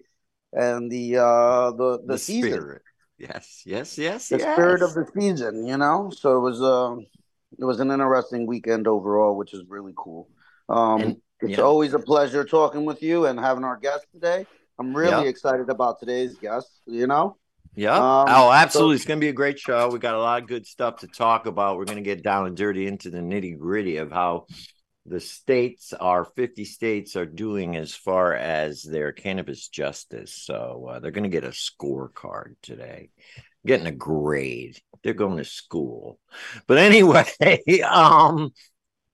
[0.51, 2.51] and the uh the the, The season.
[2.53, 2.81] spirit.
[3.17, 4.55] Yes, yes, yes, the yes.
[4.55, 6.11] spirit of the season, you know.
[6.15, 6.95] So it was uh,
[7.59, 10.29] it was an interesting weekend overall, which is really cool.
[10.69, 11.63] Um, And- it's yeah.
[11.65, 14.45] always a pleasure talking with you and having our guest today.
[14.79, 15.29] I'm really Yeah.
[15.29, 16.69] excited about today's guest.
[16.85, 17.35] You know,
[17.75, 17.95] Yeah.
[17.97, 18.95] Um, oh, absolutely.
[18.95, 19.89] so- it's going to be a great show.
[19.89, 21.75] We got a lot of good stuff to talk about.
[21.77, 24.45] We're going to get down and dirty into the nitty gritty of how
[25.05, 30.33] the states, our 50 states, are doing as far as their cannabis justice.
[30.33, 33.09] So uh, they're going to get a scorecard today,
[33.65, 34.79] getting a grade.
[35.03, 36.19] They're going to school.
[36.67, 37.25] But anyway,
[37.89, 38.51] um,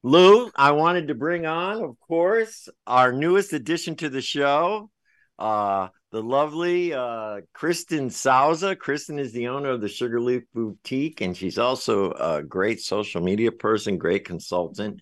[0.04, 4.92] Lou, I wanted to bring on, of course, our newest addition to the show,
[5.40, 8.76] uh, the lovely uh, Kristen Souza.
[8.76, 13.22] Kristen is the owner of the Sugar Leaf Boutique, and she's also a great social
[13.22, 15.02] media person, great consultant.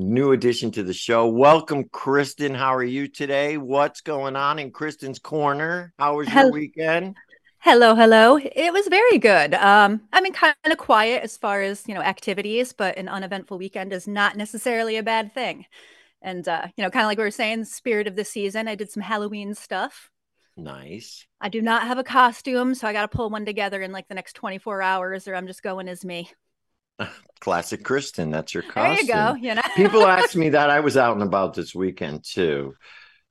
[0.00, 1.26] New addition to the show.
[1.26, 2.54] Welcome, Kristen.
[2.54, 3.56] How are you today?
[3.56, 5.92] What's going on in Kristen's corner?
[5.98, 7.16] How was your weekend?
[7.58, 8.38] Hello, hello.
[8.38, 9.54] It was very good.
[9.54, 13.58] Um, I mean, kind of quiet as far as you know activities, but an uneventful
[13.58, 15.66] weekend is not necessarily a bad thing.
[16.22, 18.68] And uh, you know, kind of like we were saying, spirit of the season.
[18.68, 20.10] I did some Halloween stuff.
[20.56, 21.26] Nice.
[21.40, 24.06] I do not have a costume, so I got to pull one together in like
[24.06, 26.30] the next 24 hours, or I'm just going as me.
[27.40, 28.30] Classic Kristen.
[28.30, 29.06] That's your There costume.
[29.06, 29.34] you go.
[29.34, 30.70] You know, People asked me that.
[30.70, 32.74] I was out and about this weekend too.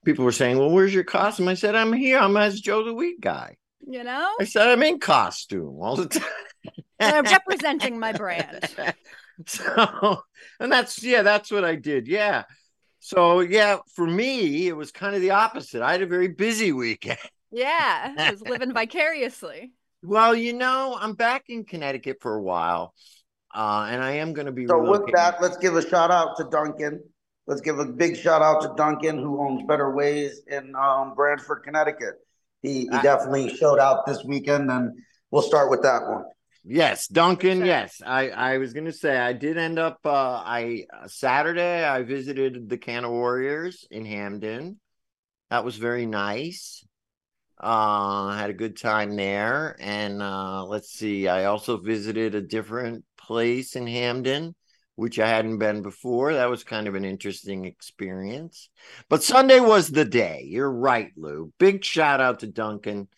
[0.05, 1.47] People were saying, Well, where's your costume?
[1.50, 2.17] I said, I'm here.
[2.17, 3.57] I'm as Joe the Weed guy.
[3.85, 6.23] you know, I said, I'm in costume all the time.
[7.00, 8.69] I'm representing my brand.
[9.45, 10.22] so,
[10.59, 12.07] and that's, yeah, that's what I did.
[12.07, 12.44] Yeah.
[12.99, 15.81] So, yeah, for me, it was kind of the opposite.
[15.81, 17.19] I had a very busy weekend.
[17.51, 19.72] Yeah, I was living vicariously.
[20.03, 22.94] Well, you know, I'm back in Connecticut for a while.
[23.57, 26.38] Uh, and I am going to be so with that, let's give a shout out
[26.38, 27.01] to Duncan.
[27.47, 31.63] Let's give a big shout out to Duncan, who owns Better Ways in um, Branford,
[31.63, 32.19] Connecticut.
[32.62, 34.91] He, he I- definitely showed out this weekend, and
[35.31, 36.25] we'll start with that one.
[36.63, 37.66] Yes, Duncan.
[37.66, 40.01] Yes, I I was gonna say I did end up.
[40.06, 40.12] Uh,
[40.46, 44.79] I Saturday I visited the Canna Warriors in Hamden.
[45.50, 46.85] That was very nice.
[47.57, 51.28] Uh, had a good time there, and uh, let's see.
[51.28, 54.56] I also visited a different place in Hamden,
[54.96, 56.34] which I hadn't been before.
[56.34, 58.70] That was kind of an interesting experience.
[59.09, 60.46] But Sunday was the day.
[60.47, 61.52] You're right, Lou.
[61.59, 63.09] Big shout out to Duncan.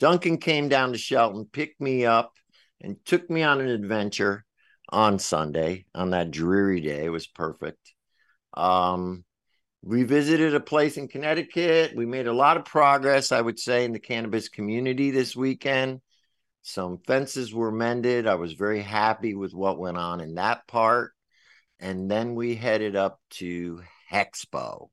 [0.00, 2.32] Duncan came down to Shelton, picked me up
[2.80, 4.44] and took me on an adventure
[4.88, 7.04] on Sunday on that dreary day.
[7.04, 7.92] It was perfect.
[8.54, 9.24] Um,
[9.82, 11.94] we visited a place in Connecticut.
[11.94, 16.00] We made a lot of progress, I would say, in the cannabis community this weekend.
[16.62, 18.26] Some fences were mended.
[18.26, 21.12] I was very happy with what went on in that part.
[21.78, 24.88] And then we headed up to Hexpo,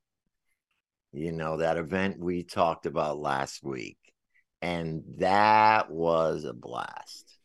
[1.11, 3.97] you know, that event we talked about last week.
[4.61, 7.37] And that was a blast.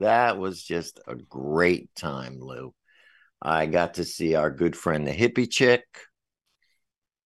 [0.00, 2.74] That was just a great time, Lou.
[3.40, 5.84] I got to see our good friend, the hippie chick.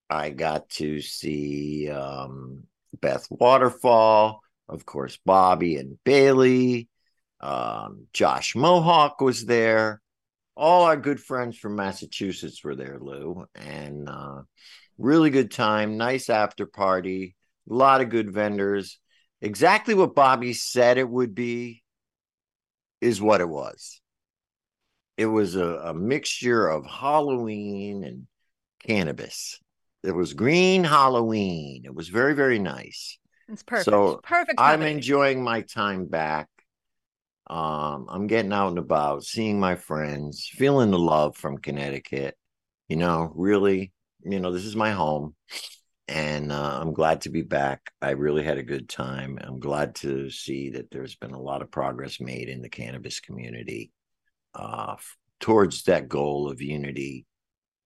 [0.09, 2.65] I got to see um,
[3.01, 6.89] Beth Waterfall, of course, Bobby and Bailey.
[7.41, 10.01] Um, Josh Mohawk was there.
[10.57, 14.43] All our good friends from Massachusetts were there, Lou, and uh,
[14.99, 15.97] really good time.
[15.97, 17.35] Nice after party.
[17.69, 18.99] A lot of good vendors.
[19.41, 21.83] Exactly what Bobby said it would be
[23.01, 24.01] is what it was.
[25.17, 28.27] It was a, a mixture of Halloween and
[28.87, 29.61] cannabis.
[30.03, 31.83] It was green Halloween.
[31.85, 33.19] It was very, very nice.
[33.49, 33.85] It's perfect.
[33.85, 34.61] So perfect.
[34.61, 36.49] I'm enjoying my time back.
[37.47, 42.37] Um, I'm getting out and about, seeing my friends, feeling the love from Connecticut.
[42.89, 43.93] You know, really,
[44.23, 45.35] you know, this is my home,
[46.09, 47.91] and uh, I'm glad to be back.
[48.01, 49.39] I really had a good time.
[49.43, 53.21] I'm glad to see that there's been a lot of progress made in the cannabis
[53.21, 53.91] community
[54.55, 54.97] uh,
[55.41, 57.27] towards that goal of unity,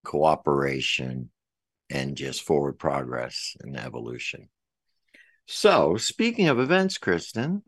[0.04, 1.30] cooperation,
[1.90, 4.48] and just forward progress and evolution.
[5.52, 7.62] So, speaking of events, Kristen,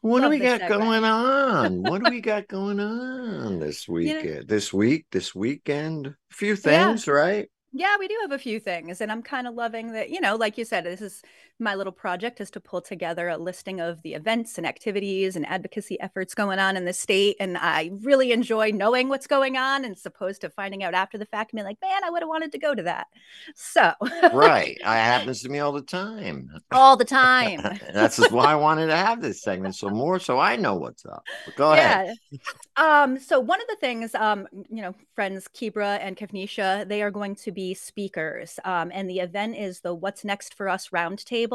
[0.00, 0.82] what Love do we got segment.
[0.82, 1.82] going on?
[1.84, 6.08] what do we got going on this You know- This week, this weekend?
[6.08, 6.88] A few Yeah.
[6.88, 7.48] things, right?
[7.72, 10.10] Yeah, we do have a few things, and I'm kind of loving that.
[10.10, 11.22] You know, like you said, this is
[11.58, 15.46] my little project is to pull together a listing of the events and activities and
[15.46, 17.36] advocacy efforts going on in the state.
[17.40, 21.26] And I really enjoy knowing what's going on, and opposed to finding out after the
[21.26, 23.06] fact and being like, "Man, I would have wanted to go to that."
[23.54, 23.92] So,
[24.32, 24.76] Right.
[24.76, 26.50] It happens to me all the time.
[26.72, 27.60] all the time.
[27.92, 29.76] That's just why I wanted to have this segment.
[29.76, 31.24] So more so I know what's up.
[31.44, 32.16] But go ahead.
[32.30, 32.38] Yeah.
[32.76, 37.10] Um, so one of the things, um, you know, friends Kibra and Kevnisha, they are
[37.10, 38.58] going to be speakers.
[38.64, 41.47] Um, and the event is the What's Next for Us Roundtable.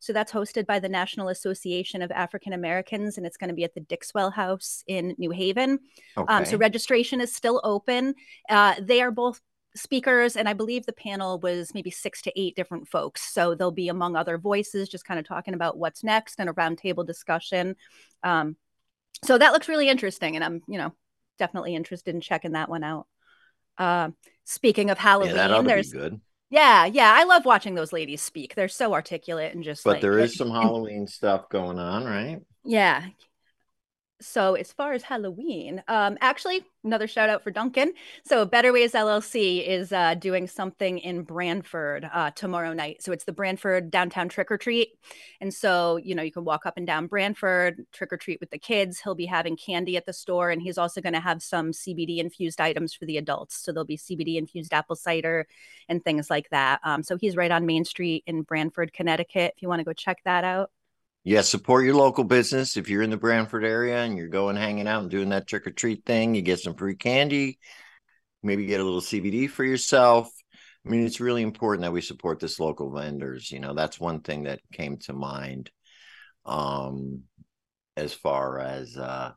[0.00, 3.64] So that's hosted by the National Association of African Americans, and it's going to be
[3.64, 5.80] at the Dixwell House in New Haven.
[6.16, 6.32] Okay.
[6.32, 8.14] Um, so registration is still open.
[8.48, 9.40] Uh, they are both
[9.76, 13.32] speakers, and I believe the panel was maybe six to eight different folks.
[13.32, 16.52] So they'll be among other voices, just kind of talking about what's next and a
[16.52, 17.76] roundtable discussion.
[18.22, 18.56] Um,
[19.24, 20.92] so that looks really interesting, and I'm, you know,
[21.38, 23.06] definitely interested in checking that one out.
[23.76, 24.10] Uh,
[24.44, 26.20] speaking of yeah, Halloween, that ought to be there's good.
[26.54, 28.54] Yeah, yeah, I love watching those ladies speak.
[28.54, 32.42] They're so articulate and just But like there is some Halloween stuff going on, right?
[32.64, 33.06] yeah.
[34.20, 37.92] So as far as Halloween, um, actually another shout out for Duncan.
[38.24, 43.02] So Better Ways LLC is uh, doing something in Branford uh, tomorrow night.
[43.02, 44.90] So it's the Branford downtown trick or treat,
[45.40, 48.50] and so you know you can walk up and down Branford trick or treat with
[48.50, 49.00] the kids.
[49.00, 52.18] He'll be having candy at the store, and he's also going to have some CBD
[52.18, 53.56] infused items for the adults.
[53.56, 55.46] So there'll be CBD infused apple cider
[55.88, 56.80] and things like that.
[56.84, 59.54] Um, so he's right on Main Street in Branford, Connecticut.
[59.56, 60.70] If you want to go check that out.
[61.24, 62.76] Yeah, support your local business.
[62.76, 65.66] If you're in the Branford area and you're going hanging out and doing that trick
[65.66, 67.58] or treat thing, you get some free candy,
[68.42, 70.30] maybe get a little CBD for yourself.
[70.86, 73.50] I mean, it's really important that we support this local vendors.
[73.50, 75.70] You know, that's one thing that came to mind
[76.46, 77.22] um
[77.96, 79.32] as far as uh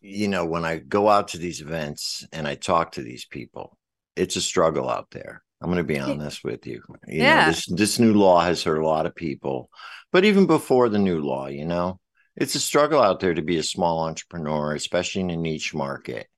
[0.00, 3.76] you know, when I go out to these events and I talk to these people,
[4.14, 5.42] it's a struggle out there.
[5.60, 6.82] I'm going to be honest with you.
[7.06, 7.40] You Yeah.
[7.40, 9.70] know, this this new law has hurt a lot of people,
[10.12, 11.98] but even before the new law, you know,
[12.36, 16.28] it's a struggle out there to be a small entrepreneur, especially in a niche market.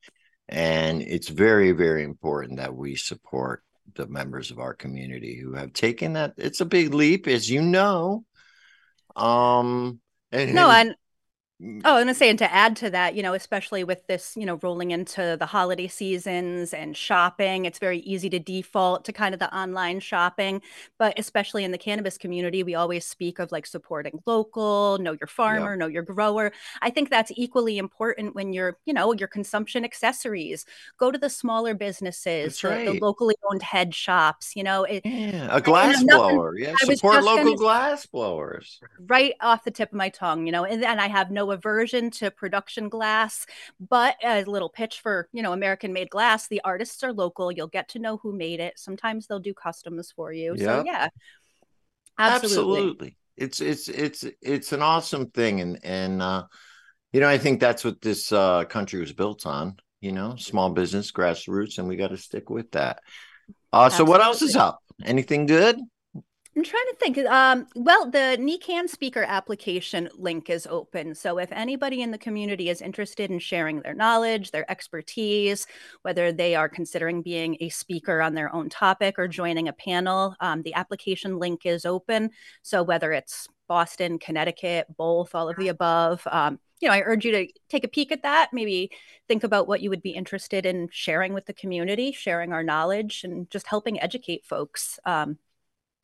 [0.49, 3.63] And it's very, very important that we support
[3.95, 6.35] the members of our community who have taken that.
[6.37, 8.25] It's a big leap, as you know.
[9.17, 10.97] Um, and No, and- and
[11.61, 11.83] Mm.
[11.85, 14.47] Oh, I'm gonna say, and to add to that, you know, especially with this, you
[14.47, 19.35] know, rolling into the holiday seasons and shopping, it's very easy to default to kind
[19.35, 20.63] of the online shopping.
[20.99, 25.27] But especially in the cannabis community, we always speak of like supporting local, know your
[25.27, 26.53] farmer, know your grower.
[26.81, 30.65] I think that's equally important when you're, you know, your consumption accessories.
[30.97, 34.55] Go to the smaller businesses, That's the, the locally owned head shops.
[34.55, 36.57] You know, it, yeah, a glass nothing- blower.
[36.57, 38.79] Yeah, I support local gonna- glass blowers.
[39.09, 42.11] right off the tip of my tongue, you know, and, and I have no aversion
[42.13, 43.47] to production glass,
[43.81, 47.53] but a little pitch for, you know, American made glass, the artists are local.
[47.53, 48.79] You'll get to know who made it.
[48.79, 50.57] Sometimes they'll do customs for you.
[50.57, 51.09] So yeah.
[52.19, 53.17] Absolutely.
[53.37, 56.45] It's it's it's it's an awesome thing, and and uh,
[57.13, 59.77] you know I think that's what this uh, country was built on.
[60.01, 63.01] You know, small business, grassroots, and we got to stick with that.
[63.73, 64.81] Uh, so what else is up?
[65.05, 65.79] Anything good?
[66.59, 67.19] I'm trying to think.
[67.19, 71.15] Um, well, the NECANN speaker application link is open.
[71.15, 75.69] So if anybody in the community is interested in sharing their knowledge, their expertise,
[76.03, 80.35] whether they are considering being a speaker on their own topic or joining a panel,
[80.41, 82.31] um, the application link is open.
[82.63, 87.25] So whether it's Boston, Connecticut, both, all of the above, um, you know, I urge
[87.25, 88.51] you to take a peek at that.
[88.53, 88.91] Maybe
[89.29, 93.23] think about what you would be interested in sharing with the community, sharing our knowledge,
[93.23, 94.99] and just helping educate folks.
[95.05, 95.39] Um,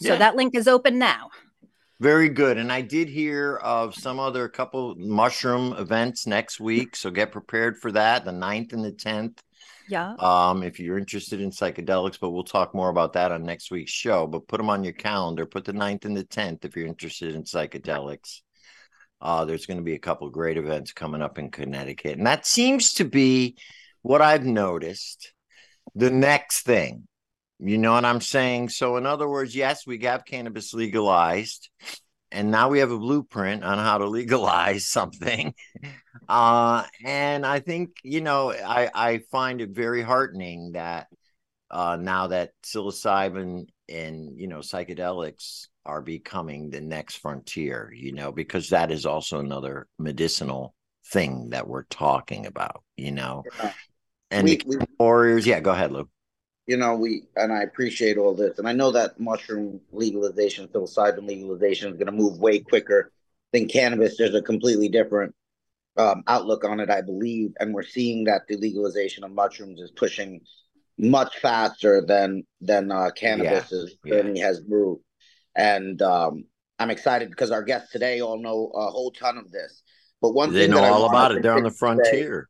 [0.04, 0.18] so Yeah.
[0.18, 1.30] that link is open now.
[2.00, 2.58] Very good.
[2.58, 6.96] And I did hear of some other couple mushroom events next week.
[6.96, 9.38] So get prepared for that, the 9th and the 10th.
[9.88, 10.14] Yeah.
[10.18, 13.92] Um, if you're interested in psychedelics, but we'll talk more about that on next week's
[13.92, 14.26] show.
[14.26, 15.46] But put them on your calendar.
[15.46, 18.40] Put the 9th and the 10th if you're interested in psychedelics.
[19.20, 22.18] Uh, there's going to be a couple great events coming up in Connecticut.
[22.18, 23.56] And that seems to be
[24.02, 25.32] what I've noticed
[25.94, 27.06] the next thing.
[27.58, 28.70] You know what I'm saying?
[28.70, 31.70] So, in other words, yes, we got cannabis legalized,
[32.32, 35.54] and now we have a blueprint on how to legalize something.
[36.28, 41.06] Uh, and I think, you know, I, I find it very heartening that
[41.70, 48.32] uh, now that psilocybin and, you know, psychedelics are becoming the next frontier, you know,
[48.32, 50.74] because that is also another medicinal
[51.08, 53.44] thing that we're talking about, you know.
[53.58, 53.72] Yeah.
[54.30, 56.08] And We- we- Warriors, yeah, go ahead, Lou.
[56.66, 61.26] You know, we and I appreciate all this, and I know that mushroom legalization, psilocybin
[61.26, 63.12] legalization, is going to move way quicker
[63.52, 64.16] than cannabis.
[64.16, 65.34] There's a completely different
[65.96, 69.90] um, outlook on it, I believe, and we're seeing that the legalization of mushrooms is
[69.90, 70.40] pushing
[70.96, 74.16] much faster than than uh, cannabis is yeah.
[74.16, 75.02] journey has moved.
[75.54, 76.44] And um,
[76.78, 79.82] I'm excited because our guests today all know a whole ton of this.
[80.20, 81.42] But one They know all about it.
[81.42, 82.48] They're on the frontier.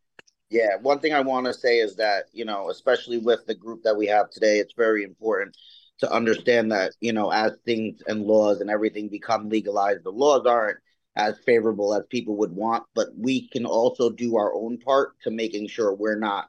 [0.55, 3.83] Yeah, one thing I want to say is that, you know, especially with the group
[3.83, 5.57] that we have today, it's very important
[5.99, 10.47] to understand that, you know, as things and laws and everything become legalized, the laws
[10.47, 10.79] aren't
[11.17, 15.31] as favorable as people would want, but we can also do our own part to
[15.33, 16.49] making sure we're not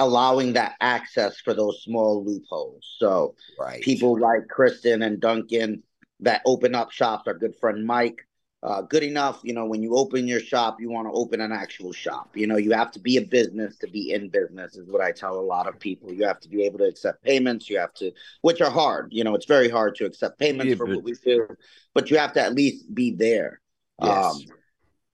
[0.00, 2.84] allowing that access for those small loopholes.
[2.98, 3.80] So, Right.
[3.80, 5.84] people like Kristen and Duncan
[6.20, 7.28] that open up shops.
[7.28, 8.26] Our good friend Mike,
[8.64, 9.40] uh, good enough.
[9.44, 12.30] You know, when you open your shop, you want to open an actual shop.
[12.34, 15.12] You know, you have to be a business to be in business, is what I
[15.12, 16.10] tell a lot of people.
[16.12, 17.68] You have to be able to accept payments.
[17.68, 19.08] You have to, which are hard.
[19.12, 21.46] You know, it's very hard to accept payments Yeah, for but- what we do,
[21.92, 23.60] but you have to at least be there,
[24.02, 24.24] Yes.
[24.34, 24.40] um,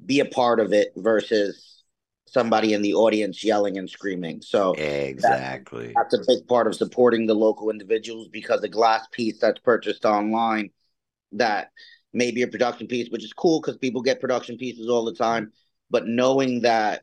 [0.07, 1.83] be a part of it versus
[2.26, 4.40] somebody in the audience yelling and screaming.
[4.40, 5.92] So, Exactly.
[5.97, 10.04] that's a big part of supporting the local individuals because a glass piece that's purchased
[10.04, 10.71] online
[11.33, 11.73] that
[12.12, 15.14] may be a production piece, which is cool because people get production pieces all the
[15.14, 15.52] time.
[15.90, 17.02] But knowing that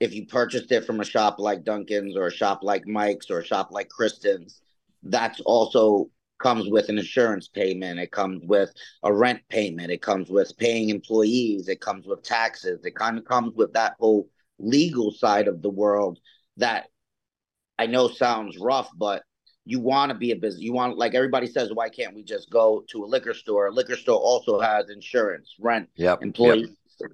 [0.00, 3.38] if you purchased it from a shop like Duncan's or a shop like Mike's or
[3.38, 4.60] a shop like Kristen's,
[5.02, 8.00] that's also comes with an insurance payment.
[8.00, 8.72] It comes with
[9.02, 9.90] a rent payment.
[9.90, 11.68] It comes with paying employees.
[11.68, 12.84] It comes with taxes.
[12.84, 16.18] It kind of comes with that whole legal side of the world
[16.56, 16.88] that
[17.78, 19.22] I know sounds rough, but
[19.66, 20.62] you want to be a business.
[20.62, 23.66] You want, like everybody says, why can't we just go to a liquor store?
[23.66, 26.22] A liquor store also has insurance, rent, Yep.
[26.22, 26.70] employees.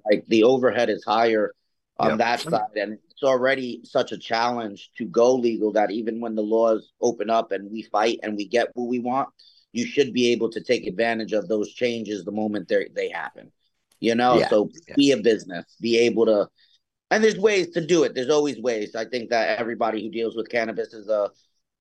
[0.09, 1.53] Like the overhead is higher
[1.97, 2.17] on Yep.
[2.19, 6.41] that side, and it's already such a challenge to go legal that even when the
[6.43, 9.29] laws open up and we fight and we get what we want,
[9.71, 13.51] you should be able to take advantage of those changes the moment they they happen.
[13.99, 14.49] You know, Yeah.
[14.49, 16.49] so be a business, be able to,
[17.11, 18.15] and there's ways to do it.
[18.15, 18.95] There's always ways.
[18.95, 21.29] I think that everybody who deals with cannabis is a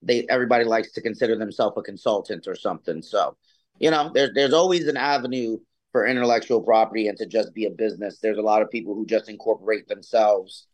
[0.02, 3.02] they everybody likes to consider themselves a consultant or something.
[3.02, 3.36] So,
[3.78, 5.58] you know, there's there's always an avenue
[5.92, 8.18] for intellectual property and to just be a business.
[8.18, 10.66] There's a lot of people who just incorporate themselves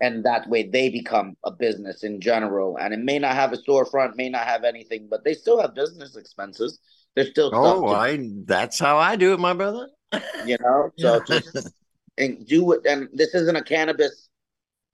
[0.00, 2.76] and that way they become a business in general.
[2.76, 5.74] And it may not have a storefront, may not have anything, but they still have
[5.74, 6.78] business expenses.
[7.14, 9.88] They're still Oh, I that's how I do it, my brother.
[10.44, 11.72] you know so just
[12.18, 14.28] and do it and this isn't a cannabis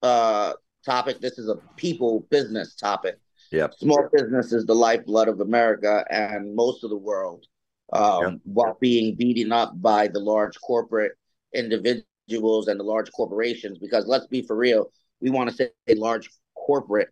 [0.02, 0.52] uh
[0.85, 3.18] topic this is a people business topic
[3.50, 3.75] Yep.
[3.75, 7.47] small business is the lifeblood of america and most of the world
[7.93, 8.40] um Yep.
[8.45, 11.12] while being beaten up by the large corporate
[11.55, 14.90] individuals and the large corporations because let's be for real
[15.21, 17.09] we want to say large corporate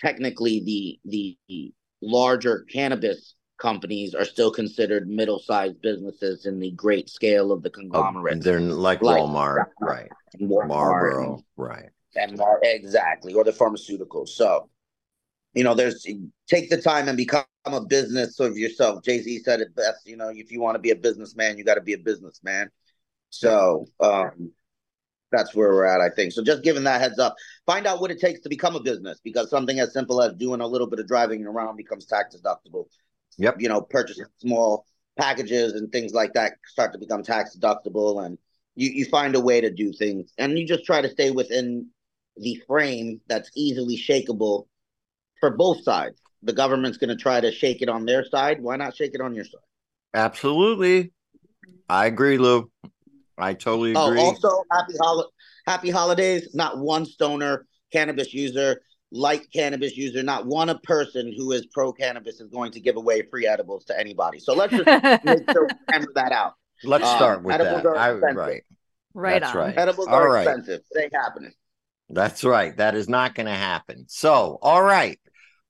[0.00, 1.72] technically the the
[2.02, 7.72] larger cannabis companies are still considered middle-sized businesses in the great scale of the Oh,
[7.72, 8.42] conglomerates.
[8.42, 10.08] they're like Like- Walmart, right?
[10.40, 11.90] Walmart Marlboro, right?
[12.16, 14.28] and, and Mar- exactly, or the pharmaceuticals.
[14.30, 14.69] So,
[15.54, 16.06] you know, there's
[16.48, 19.02] take the time and become a business of yourself.
[19.02, 20.06] Jay Z said it best.
[20.06, 22.70] You know, if you want to be a businessman, you got to be a businessman.
[23.30, 24.52] So, um,
[25.32, 26.32] that's where we're at, I think.
[26.32, 29.20] So, just giving that heads up, find out what it takes to become a business
[29.22, 32.86] because something as simple as doing a little bit of driving around becomes tax deductible.
[33.38, 33.56] Yep.
[33.60, 34.86] You know, purchasing small
[35.18, 38.38] packages and things like that start to become tax deductible, and
[38.76, 41.88] you you find a way to do things, and you just try to stay within
[42.36, 44.66] the frame that's easily shakeable
[45.40, 46.20] for both sides.
[46.42, 48.62] The government's going to try to shake it on their side.
[48.62, 49.60] Why not shake it on your side?
[50.14, 51.12] Absolutely.
[51.88, 52.70] I agree, Lou.
[53.36, 54.02] I totally agree.
[54.02, 54.20] Oh, agree.
[54.20, 55.32] also happy hol-
[55.66, 56.54] happy holidays.
[56.54, 61.92] Not one stoner cannabis user, light cannabis user, not one a person who is pro
[61.92, 64.38] cannabis is going to give away free edibles to anybody.
[64.38, 64.86] So let's just
[65.24, 66.54] make sure we hammer that out.
[66.84, 67.88] Let's um, start with edibles that.
[67.88, 68.62] are I, right.
[69.14, 69.60] right That's on.
[69.60, 69.78] right.
[69.78, 70.46] Edibles All are right.
[70.46, 70.80] expensive.
[70.92, 71.52] It ain't happening.
[72.08, 72.76] That's right.
[72.76, 74.06] That is not going to happen.
[74.08, 75.18] So, all right.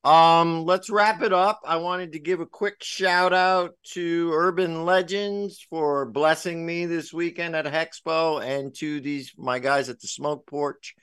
[0.03, 1.61] Um, let's wrap it up.
[1.65, 7.13] I wanted to give a quick shout out to Urban Legends for blessing me this
[7.13, 10.95] weekend at Hexpo and to these my guys at the Smoke Porch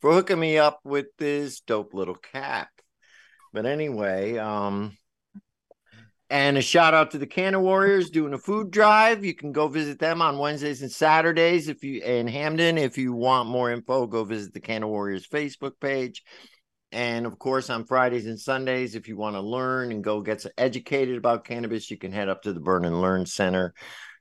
[0.00, 2.68] for hooking me up with this dope little cap.
[3.52, 4.96] But anyway, um
[6.28, 9.24] and a shout out to the Canna Warriors doing a food drive.
[9.24, 12.78] You can go visit them on Wednesdays and Saturdays if you in Hamden.
[12.78, 16.24] If you want more info, go visit the Canna Warriors Facebook page.
[16.92, 20.46] And of course, on Fridays and Sundays, if you want to learn and go get
[20.56, 23.74] educated about cannabis, you can head up to the Burn and Learn Center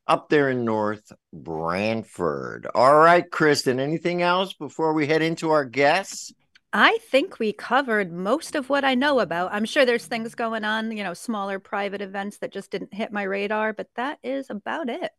[0.08, 2.68] up there in North Branford.
[2.74, 6.34] All right, Kristen, anything else before we head into our guests?
[6.74, 9.54] I think we covered most of what I know about.
[9.54, 13.14] I'm sure there's things going on, you know, smaller private events that just didn't hit
[13.14, 15.12] my radar, but that is about it.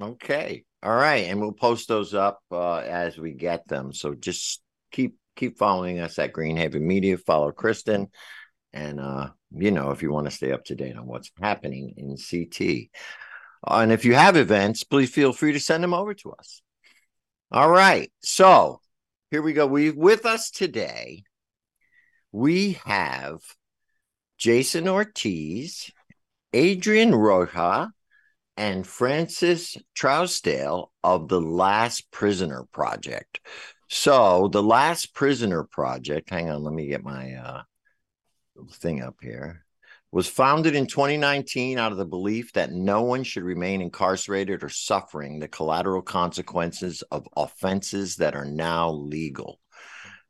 [0.00, 0.64] Okay.
[0.82, 1.26] All right.
[1.26, 3.92] And we'll post those up uh, as we get them.
[3.92, 7.16] So just keep keep following us at Greenhaven Media.
[7.18, 8.08] Follow Kristen.
[8.72, 11.94] And uh, you know, if you want to stay up to date on what's happening
[11.96, 12.90] in CT.
[13.66, 16.62] And if you have events, please feel free to send them over to us.
[17.50, 18.10] All right.
[18.22, 18.80] So
[19.30, 19.66] here we go.
[19.66, 21.22] We with us today,
[22.32, 23.40] we have
[24.38, 25.90] Jason Ortiz,
[26.52, 27.92] Adrian Roca,
[28.56, 33.40] and Francis Trousdale of the Last Prisoner Project.
[33.94, 37.62] So the Last Prisoner Project, hang on, let me get my uh
[38.72, 39.66] thing up here.
[40.10, 44.70] Was founded in 2019 out of the belief that no one should remain incarcerated or
[44.70, 49.60] suffering the collateral consequences of offenses that are now legal.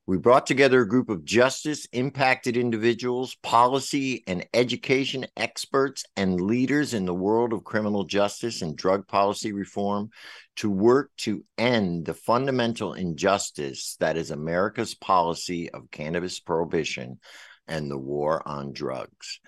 [0.04, 6.92] We brought together a group of justice impacted individuals, policy and education experts, and leaders
[6.92, 10.10] in the world of criminal justice and drug policy reform
[10.56, 17.20] to work to end the fundamental injustice that is America's policy of cannabis prohibition
[17.68, 19.38] and the war on drugs.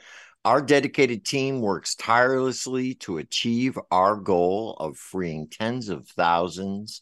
[0.44, 7.00] Our dedicated team works tirelessly to achieve our goal of freeing tens of thousands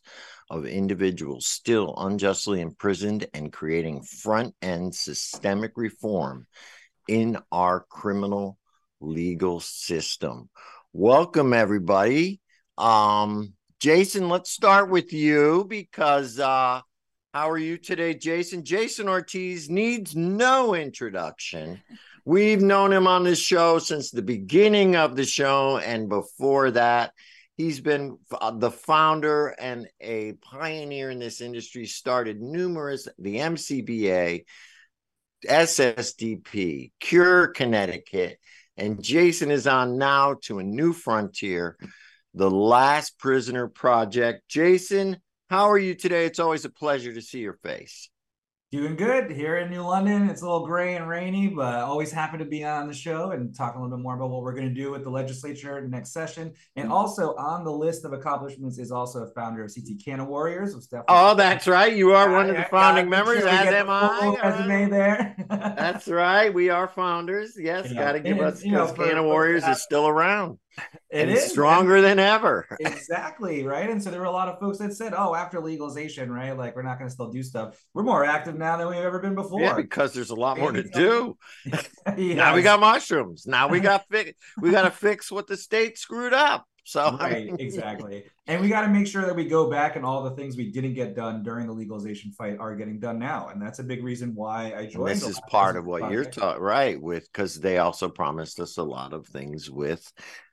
[0.53, 6.47] of individuals still unjustly imprisoned and creating front end systemic reform
[7.09, 8.59] in our criminal
[9.01, 10.51] legal system.
[10.93, 12.39] Welcome, everybody.
[12.77, 16.83] Um, Jason, let's start with you because uh,
[17.33, 18.63] how are you today, Jason?
[18.63, 21.81] Jason Ortiz needs no introduction.
[22.27, 27.15] We've known him on this show since the beginning of the show and before that.
[27.63, 34.45] He's been uh, the founder and a pioneer in this industry, started numerous, the MCBA,
[35.47, 38.39] SSDP, Cure Connecticut,
[38.77, 41.79] and Jason is on now to a new frontier,
[42.35, 44.43] the Last Prisoner Project.
[44.49, 46.27] Jason, how are you today?
[46.27, 48.11] It's always a pleasure to see your face.
[48.73, 50.31] Doing good here in New London.
[50.31, 53.55] It's a little gray and rainy, but always happy to be on the show and
[53.55, 56.15] talk a little bit more about what we're going to do with the legislature next
[56.15, 56.55] session.
[56.77, 56.95] And mm-hmm.
[56.95, 60.75] also on the list of accomplishments is also a founder of CT Canna Warriors.
[60.75, 61.95] Which definitely- Oh, that's right.
[61.95, 64.39] You are one of the founding members, sure as am I.
[64.43, 65.37] Resume there.
[65.51, 66.55] That's right.
[66.55, 67.53] We are founders.
[67.61, 70.57] Yes, got to give And, us because Canna Warriors uh, is still around
[71.11, 72.67] It and is stronger than ever.
[72.81, 76.33] exactly right and so there were a lot of folks that said oh after legalization
[76.33, 78.97] right like we're not going to still do stuff we're more active now than we've
[78.97, 81.37] ever been before Yeah, because there's a lot more to do.
[82.17, 83.47] Now we got mushrooms.
[83.47, 86.67] Now we got fi- we got to fix what the state screwed up.
[86.85, 90.25] So right exactly and we got to make sure that we go back and all
[90.25, 93.63] the things we didn't get done during the legalization fight are getting done now and
[93.63, 96.39] that's a big reason why i and this is part of what you're Project.
[96.39, 97.01] taught, right?
[97.01, 100.11] With because they also promised us a lot of things with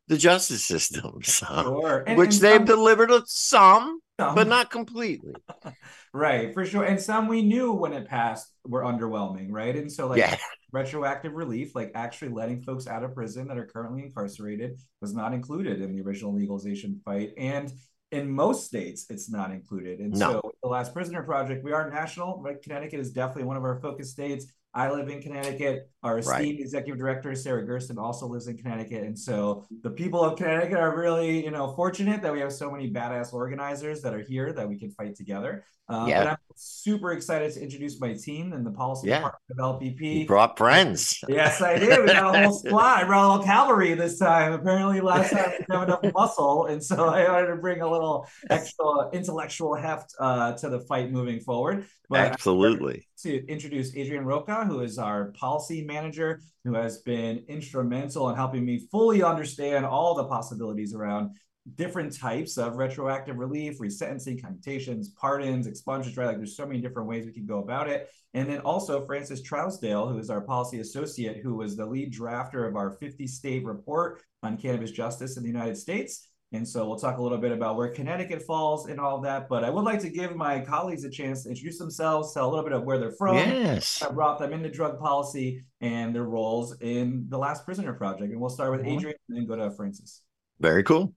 [0.10, 2.04] the justice system, so, Sure.
[2.06, 5.34] And- which and they've some- delivered some, some- but not completely.
[6.13, 10.08] right for sure and some we knew when it passed were underwhelming right and so
[10.08, 10.36] like yeah,
[10.72, 15.34] retroactive relief, like actually letting folks out of prison that are currently incarcerated, was not
[15.34, 17.32] included in the original legalization fight.
[17.38, 17.72] And
[18.12, 20.00] in most states, it's not included.
[20.00, 20.32] And No.
[20.34, 22.62] so, the Last Prisoner Project, we are national, right?
[22.62, 24.45] Connecticut is definitely one of our focus states.
[24.74, 25.89] I live in Connecticut.
[26.02, 26.24] Our Right.
[26.42, 29.04] esteemed executive director, Sarah Gersten, also lives in Connecticut.
[29.04, 32.72] And so the people of Connecticut are really, you know, fortunate that we have so
[32.72, 35.66] many badass organizers that are here that we can fight together.
[35.90, 36.20] Uh, Yeah.
[36.22, 39.18] And I'm super excited to introduce my team and the policy Yeah.
[39.18, 40.20] department of LPP.
[40.22, 41.20] You brought friends.
[41.28, 42.00] Yes, I did.
[42.00, 43.02] We got a whole squad.
[43.02, 44.54] I brought a little cavalry this time.
[44.54, 47.90] Apparently, last time we didn't have enough muscle, and so I wanted to bring a
[47.90, 51.86] little extra intellectual heft uh, to the fight moving forward.
[52.08, 53.08] But Absolutely.
[53.22, 58.63] to introduce Adrian Roca, who is our policy manager, who has been instrumental in helping
[58.63, 61.32] me fully understand all the possibilities around
[61.75, 66.28] different types of retroactive relief, resentencing, commutations, pardons, expungements, right?
[66.28, 68.10] Like there's so many different ways we can go about it.
[68.34, 72.67] And then also Francis Trousdale, who is our policy associate, who was the lead drafter
[72.67, 76.29] of our 50 state report on cannabis justice in the United States.
[76.52, 79.48] And so we'll talk a little bit about where Connecticut falls and all of that.
[79.50, 82.50] But I would like to give my colleagues a chance to introduce themselves, tell a
[82.50, 84.00] little bit of where they're from, Yes.
[84.00, 88.32] that brought them into drug policy, and their roles in the Last Prisoner Project.
[88.32, 88.82] And we'll start with.
[88.86, 90.24] Adrian and then go to Francis.
[90.60, 91.14] Very cool.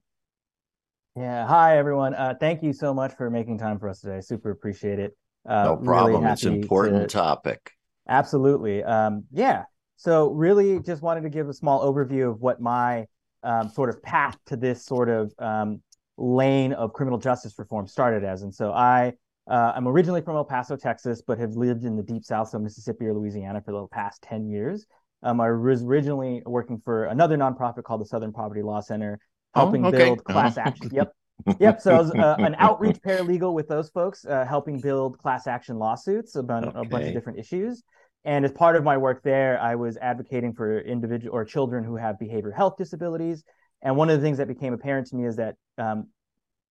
[1.17, 1.47] Yeah.
[1.47, 2.15] Hi, everyone.
[2.15, 4.21] Uh, thank you so much for making time for us today.
[4.21, 5.17] Super appreciate it.
[5.49, 6.27] Uh, No really problem.
[6.27, 7.73] It's an important to- topic.
[8.07, 8.85] Absolutely.
[8.85, 9.65] Um, yeah.
[9.97, 13.07] So really just wanted to give a small overview of what my
[13.43, 15.83] um, sort of path to this sort of um,
[16.17, 18.43] lane of criminal justice reform started as.
[18.43, 19.13] And so I,
[19.51, 22.59] uh, I'm originally from El Paso, Texas, but have lived in the deep South, so
[22.59, 24.87] Mississippi or Louisiana for the past 10 years.
[25.25, 29.19] Um, I was originally working for another nonprofit called the Southern Poverty Law Center,
[29.55, 29.99] helping Oh, okay.
[29.99, 30.63] build class Oh.
[30.63, 30.91] action.
[30.93, 31.13] Yep.
[31.59, 31.81] Yep.
[31.81, 35.77] So I was uh, an outreach paralegal with those folks, uh, helping build class action
[35.77, 37.83] lawsuits about a bunch of different issues.
[38.25, 41.97] And as part of my work there, I was advocating for individual or children who
[41.97, 43.43] have behavioral health disabilities.
[43.83, 46.09] And one of the things that became apparent to me is that um,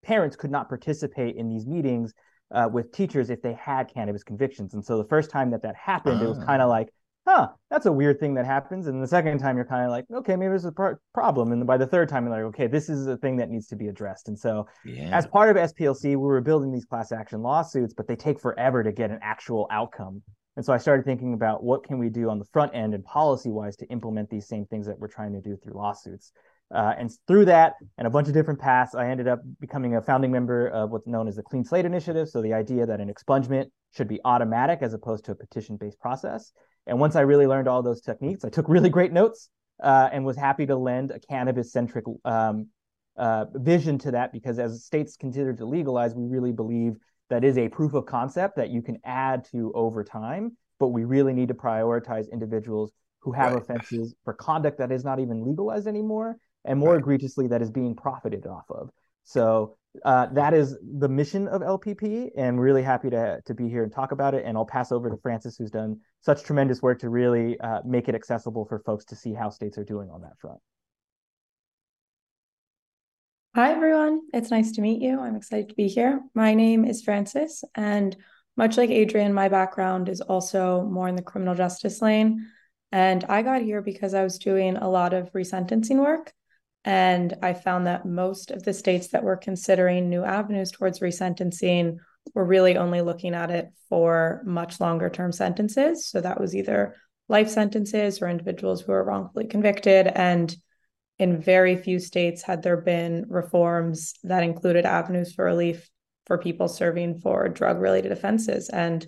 [0.04, 2.14] parents could not participate in these meetings
[2.54, 4.74] uh, with teachers if they had cannabis convictions.
[4.74, 6.46] And so the first time that that happened, it was Ah.
[6.46, 6.90] kind of like,
[7.28, 8.88] huh, that's a weird thing that happens.
[8.88, 11.52] And the second time, you're kind of like, okay, maybe there's a pro- problem.
[11.52, 13.76] And by the third time, you're like, okay, this is a thing that needs to
[13.76, 14.28] be addressed.
[14.28, 15.10] And so Yeah.
[15.18, 18.84] as part of SPLC, we were building these class action lawsuits, but they take forever
[18.84, 20.22] to get an actual outcome.
[20.62, 23.04] And so I started thinking about what can we do on the front end and
[23.04, 26.34] policy wise to implement these same things that we're trying to do through lawsuits.
[26.70, 30.04] Uh, and through that and a bunch of different paths, I ended up becoming a
[30.04, 32.30] founding member of what's known as the Clean Slate Initiative.
[32.30, 36.00] So the idea that an expungement should be automatic as opposed to a petition based
[36.00, 36.52] process.
[36.86, 39.50] And once I really learned all those techniques, I took really great notes
[39.82, 42.68] uh, and was happy to lend a cannabis centric um,
[43.18, 46.98] uh, vision to that because as states consider to legalize, we really believe
[47.32, 50.56] that is a proof of concept that you can add to over time.
[50.80, 52.92] But we really need to prioritize individuals
[53.22, 53.62] who have Right.
[53.62, 57.02] offenses for conduct that is not even legalized anymore, and more Right.
[57.02, 58.90] egregiously, that is being profited off of.
[59.24, 63.84] So uh, that is the mission of LPP, and really happy to to be here
[63.84, 64.44] and talk about it.
[64.46, 68.10] And I'll pass over to Francis, who's done such tremendous work to really uh, make
[68.10, 70.60] it accessible for folks to see how states are doing on that front.
[73.54, 74.22] Hi, everyone.
[74.34, 75.20] It's nice to meet you.
[75.20, 76.22] I'm excited to be here.
[76.34, 78.16] My name is Francis, and
[78.56, 82.48] much like Adrian, my background is also more in the criminal justice lane.
[82.94, 86.32] And I got here because I was doing a lot of resentencing work.
[86.86, 91.98] And I found that most of the states that were considering new avenues towards resentencing
[92.34, 96.08] were really only looking at it for much longer term sentences.
[96.08, 96.96] So that was either
[97.28, 100.08] life sentences or individuals who were wrongfully convicted.
[100.08, 100.56] And
[101.22, 105.88] in very few states had there been reforms that included avenues for relief
[106.26, 108.70] for people serving for drug related offenses.
[108.70, 109.06] And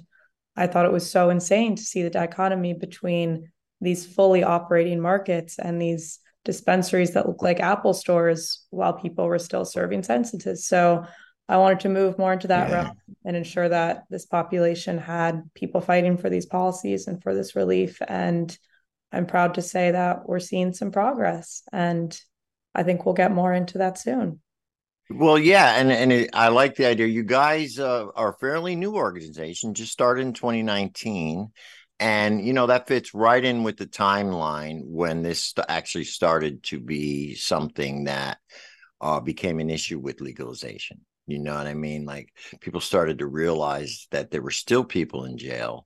[0.55, 5.57] I thought it was so insane to see the dichotomy between these fully operating markets
[5.57, 10.67] and these dispensaries that look like Apple stores while people were still serving sentences.
[10.67, 11.05] So
[11.49, 12.75] I wanted to move more into that Yeah.
[12.75, 17.55] realm and ensure that this population had people fighting for these policies and for this
[17.55, 17.99] relief.
[18.07, 18.55] And
[19.13, 21.61] I'm proud to say that we're seeing some progress.
[21.71, 22.19] And
[22.75, 24.41] I think we'll get more into that soon.
[25.09, 27.07] Well, yeah, and and it, I like the idea.
[27.07, 31.51] You guys uh, are a fairly new organization, just started in 2019,
[31.99, 36.79] and you know that fits right in with the timeline when this actually started to
[36.79, 38.37] be something that
[39.01, 41.01] uh, became an issue with legalization.
[41.27, 42.05] You know what I mean?
[42.05, 45.85] Like people started to realize that there were still people in jail,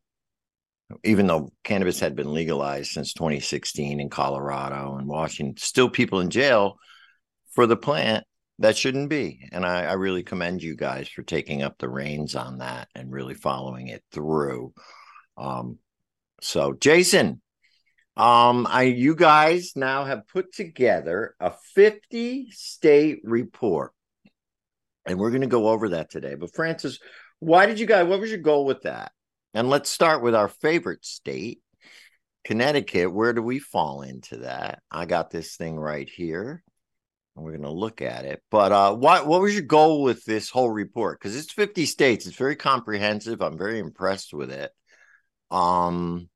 [1.04, 5.58] even though cannabis had been legalized since 2016 in Colorado and Washington.
[5.58, 6.78] Still people in jail
[7.54, 8.26] for the plant
[8.60, 9.47] that shouldn't be.
[9.52, 13.12] And I, I really commend you guys for taking up the reins on that and
[13.12, 14.73] really following it through.
[15.38, 15.78] Um,
[16.41, 17.41] so Jason,
[18.15, 23.91] um, I you guys now have put together a 50 state report.
[25.06, 26.36] And we're going to go over that today.
[26.36, 27.00] But Francis,
[27.39, 29.12] why did you guys what was your goal with that?
[29.57, 31.61] And let's start with our favorite state,
[32.45, 34.83] Connecticut, where do we fall into that?
[34.91, 36.61] I got this thing right here.
[37.35, 38.43] And we're going to look at it.
[38.51, 41.19] But uh, what what was your goal with this whole report?
[41.19, 42.27] Because it's 50 states.
[42.27, 43.41] It's very comprehensive.
[43.41, 44.71] I'm very impressed with it.
[45.49, 46.29] Um,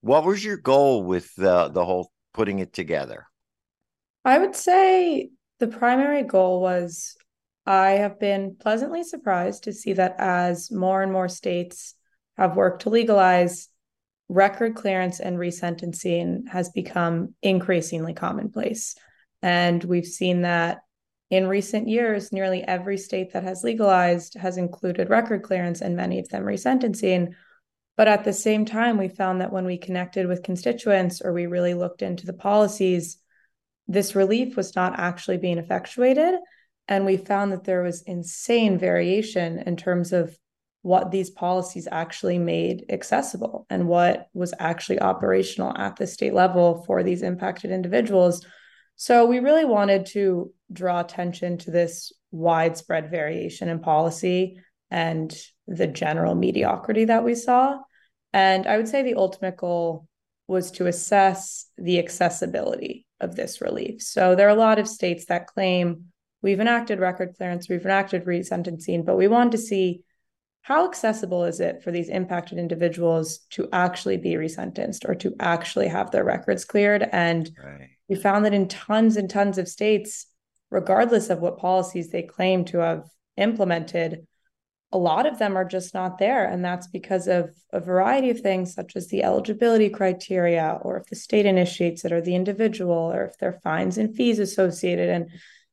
[0.00, 3.26] what was your goal with the the whole putting it together?
[4.24, 7.16] I would say the primary goal was
[7.66, 11.96] I have been pleasantly surprised to see that as more and more states
[12.36, 13.68] have worked to legalize,
[14.28, 18.94] record clearance and resentencing has become increasingly commonplace.
[19.42, 20.80] And we've seen that
[21.30, 26.18] in recent years, nearly every state that has legalized has included record clearance and many
[26.18, 27.34] of them resentencing.
[27.96, 31.46] But at the same time, we found that when we connected with constituents or we
[31.46, 33.18] really looked into the policies,
[33.86, 36.34] this relief was not actually being effectuated.
[36.88, 40.36] And we found that there was insane variation in terms of
[40.84, 46.84] what these policies actually made accessible and what was actually operational at the state level
[46.86, 48.44] for these impacted individuals
[48.96, 55.34] so we really wanted to draw attention to this widespread variation in policy and
[55.66, 57.78] the general mediocrity that we saw.
[58.32, 60.06] And I would say the ultimate goal
[60.46, 64.02] was to assess the accessibility of this relief.
[64.02, 66.06] So there are a lot of states that claim
[66.42, 70.02] we've enacted record clearance, we've enacted resentencing, but we wanted to see
[70.64, 75.88] how accessible is it for these impacted individuals to actually be resentenced or to actually
[75.88, 80.26] have their records cleared and right we found that in tons and tons of states,
[80.70, 83.04] regardless of what policies they claim to have
[83.36, 84.26] implemented,
[84.92, 86.46] a lot of them are just not there.
[86.46, 91.06] And that's because of a variety of things, such as the eligibility criteria, or if
[91.06, 95.08] the state initiates it, or the individual, or if there are fines and fees associated,
[95.08, 95.30] and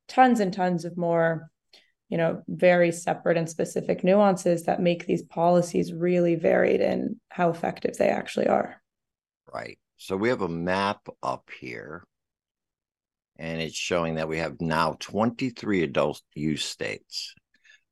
[0.07, 1.51] tons and tons of more,
[2.11, 7.49] you know, very separate and specific nuances that make these policies really varied in how
[7.49, 8.81] effective they actually are.
[9.51, 9.79] Right.
[9.95, 12.03] So we have a map up here
[13.39, 17.33] and it's showing that we have now 23 adult use states.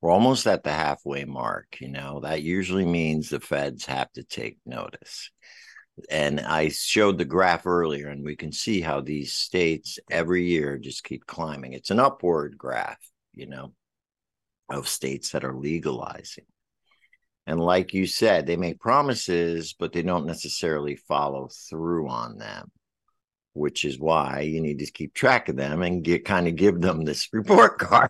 [0.01, 2.19] We're almost at the halfway mark, you know.
[2.19, 5.31] That usually means the feds have to take notice.
[6.09, 10.77] And I showed the graph earlier, and we can see how these states every year
[10.77, 11.73] just keep climbing.
[11.73, 12.99] It's an upward graph,
[13.33, 13.73] you know,
[14.69, 16.45] of states that are legalizing.
[17.47, 22.71] And like you said, they make promises, but they don't necessarily follow through on them
[23.53, 26.79] which is why you need to keep track of them and get kind of give
[26.79, 28.09] them this report card.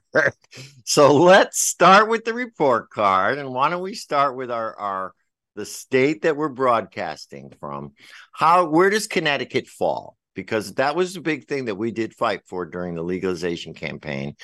[0.86, 3.38] so let's start with the report card.
[3.38, 5.14] And why don't we start with our, our
[5.56, 7.94] the state that we're broadcasting from?
[8.32, 10.18] How where does Connecticut fall?
[10.36, 14.36] Because that was the big thing that we did fight for during the legalization campaign.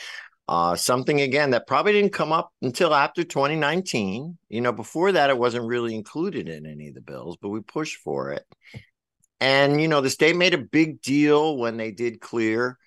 [0.47, 4.37] Uh, something again that probably didn't come up until after 2019.
[4.49, 7.61] You know, before that, it wasn't really included in any of the bills, but we
[7.61, 8.45] pushed for it.
[9.39, 12.77] And you know, the state made a big deal when they did clear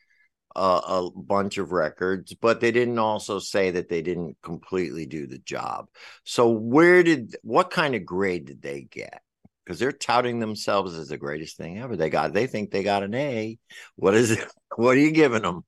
[0.56, 5.26] uh, a bunch of records, but they didn't also say that they didn't completely do
[5.26, 5.86] the job.
[6.24, 9.20] So, where did what kind of grade did they get?
[9.64, 11.96] Because they're touting themselves as the greatest thing ever.
[11.96, 13.58] They got, they think they got an A.
[13.96, 14.44] What is it?
[14.76, 15.64] What are you giving them?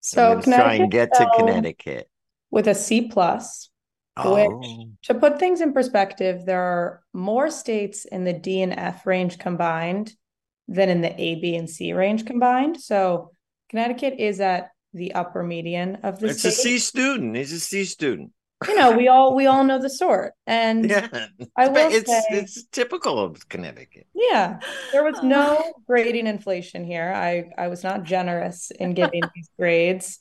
[0.00, 2.08] So, try and get to um, Connecticut
[2.50, 3.68] with a C plus.
[4.16, 4.34] Oh.
[4.34, 9.06] Which, to put things in perspective, there are more states in the D and F
[9.06, 10.12] range combined
[10.68, 12.80] than in the A, B, and C range combined.
[12.80, 13.32] So
[13.68, 16.48] Connecticut is at the upper median of the it's state.
[16.48, 17.36] a C student.
[17.36, 18.32] He's a C student.
[18.68, 21.08] You know, we all we all know the sort, and yeah,
[21.56, 24.06] I will it's say, it's typical of Connecticut.
[24.14, 24.60] Yeah,
[24.92, 27.10] there was no grading inflation here.
[27.14, 30.20] I I was not generous in giving these grades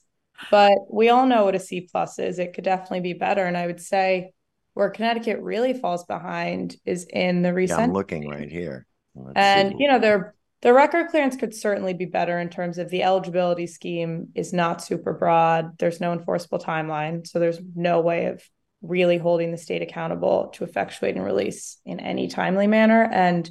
[0.52, 2.40] but we all know what a C plus is.
[2.40, 3.46] It could definitely be better.
[3.46, 4.32] And I would say
[4.74, 7.80] where Connecticut really falls behind is in the recent.
[7.80, 8.86] Yeah, I'm looking right here.
[9.16, 9.78] Let's and see.
[9.80, 13.66] you know, their the record clearance could certainly be better in terms of the eligibility
[13.66, 15.78] scheme is not super broad.
[15.78, 18.44] There's no enforceable timeline, so there's no way of
[18.82, 23.04] really holding the state accountable to effectuate and release in any timely manner.
[23.04, 23.50] And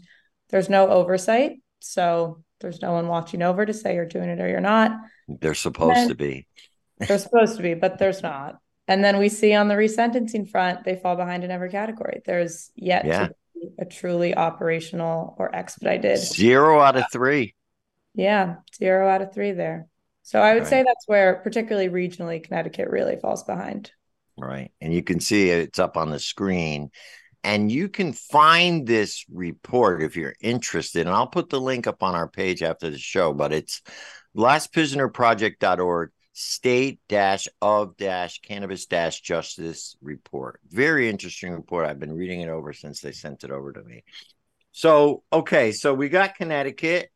[0.51, 4.49] there's no oversight, so there's no one watching over to say you're doing it or
[4.49, 4.92] you're not.
[5.29, 6.47] They're supposed to be.
[6.99, 8.57] They're supposed to be, but there's not.
[8.88, 12.23] And then we see on the resentencing front, they fall behind in every category.
[12.25, 13.29] There's yet yeah.
[13.29, 13.35] to
[13.79, 17.55] a truly operational or expedited zero out of three.
[18.14, 19.87] Yeah, zero out of three there.
[20.23, 20.68] So I would right.
[20.68, 23.90] say that's where, particularly regionally, Connecticut really falls behind.
[24.37, 24.71] Right.
[24.81, 26.90] And you can see it's up on the screen.
[27.44, 31.07] And you can find this report if you're interested.
[31.07, 33.81] And I'll put the link up on our page after the show, but it's
[34.37, 40.61] lastprisonerproject.org state dash of dash cannabis dash justice report.
[40.68, 41.87] Very interesting report.
[41.87, 44.05] I've been reading it over since they sent it over to me.
[44.70, 47.11] So, okay, so we got Connecticut.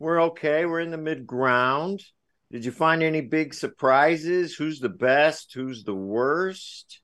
[0.00, 0.66] We're okay.
[0.66, 2.02] We're in the mid ground.
[2.50, 4.54] Did you find any big surprises?
[4.54, 5.52] Who's the best?
[5.54, 7.00] Who's the worst?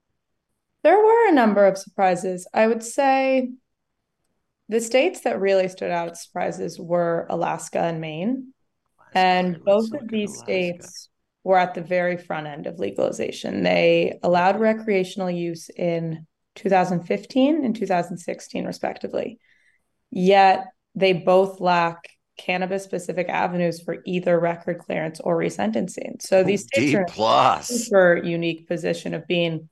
[0.83, 2.49] There were a number of surprises.
[2.53, 3.51] I would say
[4.69, 8.55] the states that really stood out as surprises were Alaska and Maine.
[9.15, 10.45] And both of these Alaska.
[10.45, 11.10] states
[11.43, 13.63] were at the very front end of legalization.
[13.63, 16.27] They allowed recreational use in
[16.57, 19.39] 2015 and 2016, respectively.
[20.11, 26.21] Yet they both lack cannabis specific avenues for either record clearance or resentencing.
[26.21, 29.69] So oh, these states D are in a super unique position of being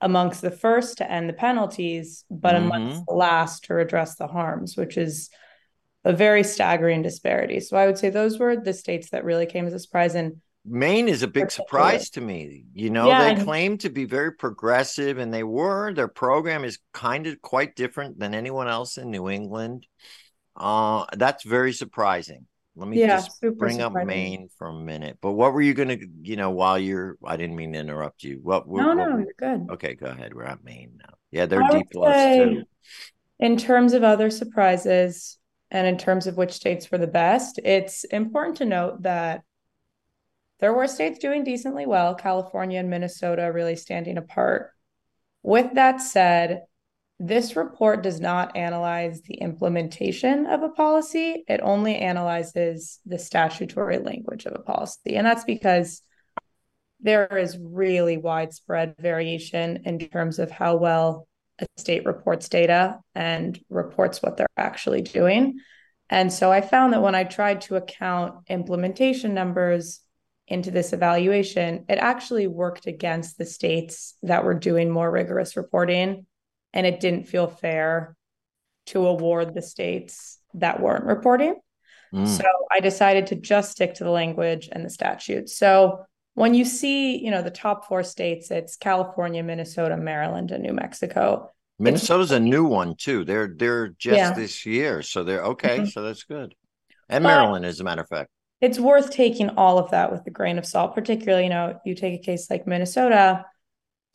[0.00, 3.04] amongst the first to end the penalties, but amongst mm-hmm.
[3.08, 5.30] the last to redress the harms, which is
[6.04, 7.60] a very staggering disparity.
[7.60, 10.14] So I would say those were the states that really came as a surprise.
[10.14, 12.64] And Maine is a big surprise to me.
[12.74, 15.94] You know, Yeah, they claim to be very progressive, and they were.
[15.94, 19.86] Their program is kind of quite different than anyone else in New England.
[20.56, 22.46] Uh, that's very surprising.
[22.74, 23.92] Let me Yeah, just bring up.
[23.92, 25.18] Maine for a minute.
[25.22, 27.16] But what were you gonna, you know, while you're?
[27.24, 28.40] I didn't mean to interrupt you.
[28.42, 28.68] What?
[28.68, 29.70] what no, what no, you're good.
[29.70, 30.34] Okay, go ahead.
[30.34, 31.14] We're at Maine now.
[31.30, 32.62] Yeah, they're I D would plus too.
[33.38, 35.38] In terms of other surprises
[35.70, 39.42] and in terms of which states were the best, it's important to note that
[40.58, 44.70] there were states doing decently well, California and Minnesota really standing apart.
[45.42, 46.62] With that said,
[47.18, 51.44] this report does not analyze the implementation of a policy.
[51.48, 55.16] It only analyzes the statutory language of a policy.
[55.16, 56.02] And that's because
[57.00, 61.26] there is really widespread variation in terms of how well
[61.58, 65.58] a state reports data and reports what they're actually doing.
[66.10, 70.00] And so I found that when I tried to account implementation numbers
[70.48, 76.26] into this evaluation, it actually worked against the states that were doing more rigorous reporting.
[76.72, 78.16] And it didn't feel fair
[78.86, 81.56] to award the states that weren't reporting.
[82.14, 82.28] Mm.
[82.28, 85.48] So I decided to just stick to the language and the statute.
[85.48, 86.04] So
[86.34, 90.74] when you see, you know, the top four states, it's California, Minnesota, Maryland, and New
[90.74, 91.50] Mexico.
[91.78, 93.24] Minnesota's a new one too.
[93.24, 94.32] They're they're just Yeah.
[94.32, 95.80] this year, so they're okay.
[95.80, 95.90] Mhm.
[95.92, 96.54] So that's good.
[97.08, 98.30] And But- Maryland, as a matter of fact.
[98.60, 101.94] It's worth taking all of that with a grain of salt, particularly, you know, you
[101.94, 103.44] take a case like Minnesota,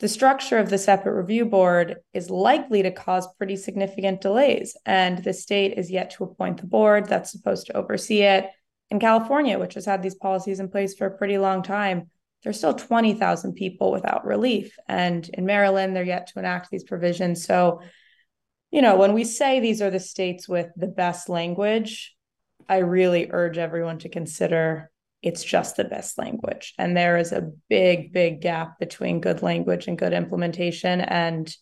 [0.02, 4.76] the structure of the separate review board is likely to cause pretty significant delays.
[4.84, 8.50] And the state is yet to appoint the board that's supposed to oversee it.
[8.90, 12.10] In California, which has had these policies in place for a pretty long time,
[12.42, 14.76] there's still 20,000 people without relief.
[14.88, 17.44] And in Maryland, they're yet to enact these provisions.
[17.44, 17.80] So,
[18.72, 22.12] you know, when we say these are the states with the best language,
[22.68, 24.90] I really urge everyone to consider
[25.22, 26.74] it's just the best language.
[26.78, 31.00] And there is a big, big gap between good language and good implementation.
[31.00, 31.54] And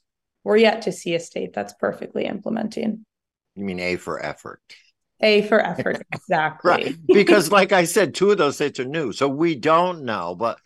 [0.44, 3.04] we're yet to see a state that's perfectly implementing.
[3.54, 4.62] You mean A for effort.
[5.20, 6.70] A for effort, exactly.
[6.70, 6.96] Right.
[7.06, 9.12] Because like I said, two of those states are new.
[9.12, 10.34] So we don't know.
[10.34, 10.58] But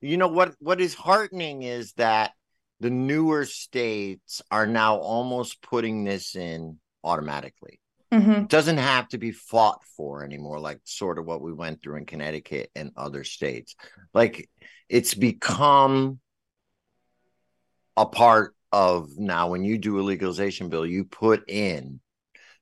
[0.00, 2.32] you know what what is heartening is that
[2.80, 7.79] the newer states are now almost putting this in automatically.
[8.12, 8.42] Mhm.
[8.42, 11.96] It doesn't have to be fought for anymore, like sort of what we went through
[11.96, 13.76] in Connecticut and other states.
[14.12, 14.50] Like
[14.88, 16.20] it's become
[17.96, 22.00] a part of now when you do a legalization bill, you put in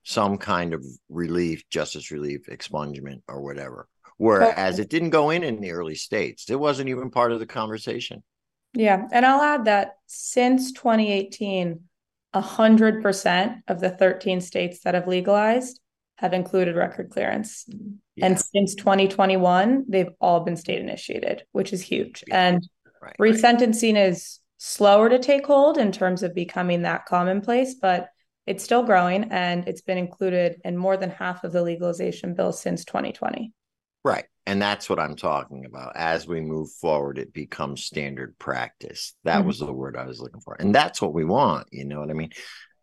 [0.03, 3.87] some kind of relief, justice relief, expungement, or whatever.
[4.17, 7.45] Whereas it didn't go in in the early states, it wasn't even part of the
[7.45, 8.23] conversation.
[8.73, 9.07] Yeah.
[9.11, 11.88] And I'll add that since 2018,
[12.33, 15.79] 100% of the 13 states that have legalized
[16.17, 17.65] have included record clearance.
[17.65, 17.93] Mm-hmm.
[18.15, 22.23] Yeah, And since 2021, they've all been state initiated, which is huge.
[22.27, 22.47] Yeah.
[22.47, 22.69] And
[23.01, 23.33] right, right.
[23.33, 28.09] resentencing is slower to take hold in terms of becoming that commonplace, but
[28.45, 32.59] it's still growing and it's been included in more than half of the legalization bills
[32.61, 33.53] since 2020.
[34.03, 34.25] Right.
[34.49, 35.95] And that's what I'm talking about.
[35.95, 39.13] As we move forward, it becomes standard practice.
[39.23, 39.45] That Mhm.
[39.45, 40.55] was the word I was looking for.
[40.59, 41.67] And that's what we want.
[41.71, 42.31] You know what I mean?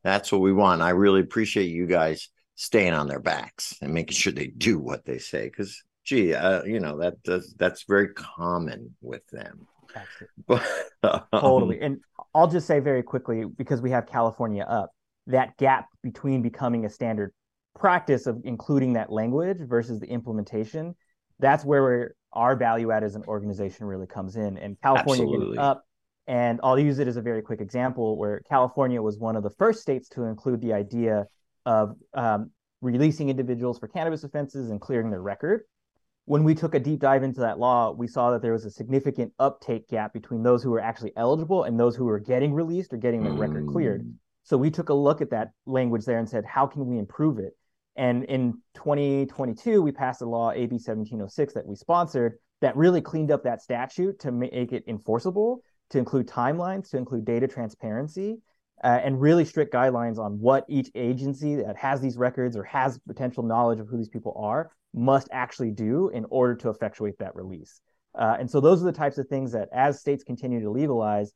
[0.04, 0.80] That's what we want.
[0.80, 5.04] I really appreciate you guys staying on their backs and making sure they do what
[5.04, 5.46] they say.
[5.46, 9.66] Because, gee, uh, you know, that does that's very common with them.
[9.96, 10.36] Absolutely.
[11.02, 11.80] But um, Totally.
[11.80, 11.98] And
[12.32, 14.92] I'll just say very quickly, because we have California up,
[15.26, 17.32] that gap between becoming a standard
[17.74, 20.94] practice of including that language versus the implementation,
[21.38, 24.58] that's where our value add as an organization really comes in.
[24.58, 25.58] And California Absolutely.
[25.58, 25.84] up,
[26.26, 29.50] and I'll use it as a very quick example where California was one of the
[29.50, 31.26] first states to include the idea
[31.64, 35.62] of um, releasing individuals for cannabis offenses and clearing their record
[36.26, 38.70] when we took a deep dive into that law, we saw that there was a
[38.70, 42.92] significant uptake gap between those who were actually eligible and those who were getting released
[42.92, 44.02] or getting their record cleared.
[44.02, 46.98] Mm, So we took a look at that language there and said, how can we
[46.98, 47.56] improve it?
[47.96, 53.30] And in 2022, we passed a law, AB 1706, that we sponsored that really cleaned
[53.30, 58.38] up that statute to make it enforceable, to include timelines, to include data transparency,
[58.84, 62.98] uh, and really strict guidelines on what each agency that has these records or has
[63.06, 67.34] potential knowledge of who these people are must actually do in order to effectuate that
[67.34, 67.80] release.
[68.14, 71.32] Uh, and so those are the types of things that as states continue to legalize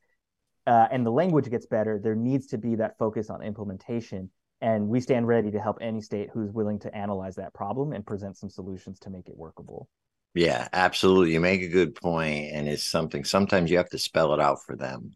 [0.67, 4.29] uh, and the language gets better, there needs to be that focus on implementation.
[4.61, 8.05] And we stand ready to help any state who's willing to analyze that problem and
[8.05, 9.89] present some solutions to make it workable.
[10.33, 11.33] Yeah, absolutely.
[11.33, 13.25] You make a good point, and it's something.
[13.25, 15.15] Sometimes you have to spell it out for them.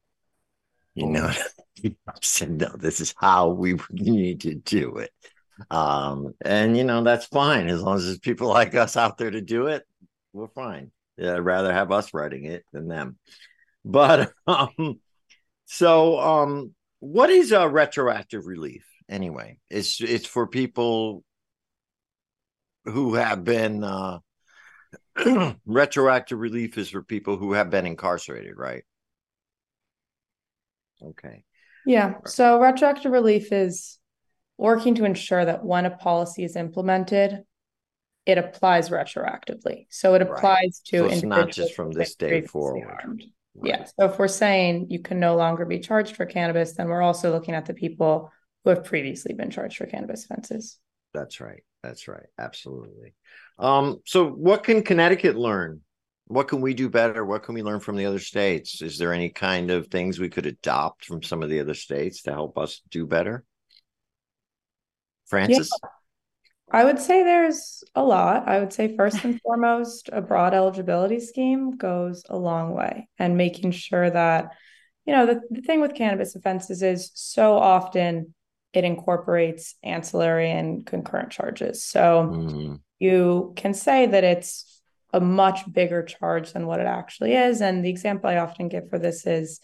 [0.94, 1.32] You know,
[2.22, 2.70] said no.
[2.78, 5.12] This is how we need to do it,
[5.70, 9.32] um, and you know that's fine as long as there's people like us out there
[9.32, 9.84] to do it.
[10.34, 10.92] We're fine.
[11.18, 13.18] Yeah, I'd rather have us writing it than them.
[13.86, 15.00] But um,
[15.66, 19.58] so um, what is a retroactive relief anyway?
[19.70, 21.24] It's it's for people
[22.86, 24.20] who have been uh,
[25.66, 28.84] retroactive relief is for people who have been incarcerated, right?
[31.02, 31.44] Okay.
[31.86, 32.16] Yeah.
[32.26, 34.00] So retroactive relief is
[34.58, 37.44] working to ensure that when a policy is implemented,
[38.26, 39.86] it applies retroactively.
[39.90, 40.72] So it applies right.
[40.86, 43.20] to so it's not just from this day forward.
[43.56, 43.70] Right.
[43.70, 43.86] Yeah.
[43.86, 47.32] So if we're saying you can no longer be charged for cannabis, then we're also
[47.32, 48.32] looking at the people
[48.66, 50.80] who have previously been charged for cannabis offenses.
[51.14, 51.64] That's right.
[51.84, 52.26] That's right.
[52.38, 53.14] Absolutely.
[53.60, 55.82] Um, so what can Connecticut learn?
[56.28, 57.24] What can we do better?
[57.24, 58.82] What can we learn from the other states?
[58.82, 62.24] Is there any kind of things we could adopt from some of the other states
[62.24, 63.46] to help us do better?
[65.28, 65.70] Francis?
[65.72, 65.90] Yeah.
[66.72, 68.48] I would say there's a lot.
[68.48, 73.38] I would say first and foremost, a broad eligibility scheme goes a long way and
[73.38, 74.50] making sure that,
[75.06, 78.34] you know, the, the thing with cannabis offenses is so often
[78.76, 81.84] it incorporates ancillary and concurrent charges.
[81.86, 82.80] So mm.
[83.00, 84.82] you can say that it's
[85.14, 87.62] a much bigger charge than what it actually is.
[87.62, 89.62] And the example I often give for this is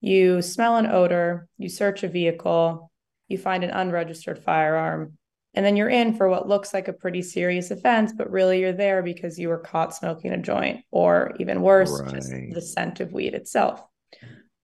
[0.00, 2.92] you smell an odor, you search a vehicle,
[3.26, 5.18] you find an unregistered firearm,
[5.54, 8.72] and then you're in for what looks like a pretty serious offense, but really you're
[8.72, 12.14] there because you were caught smoking a joint, or even worse, right.
[12.14, 13.82] just the scent of weed itself.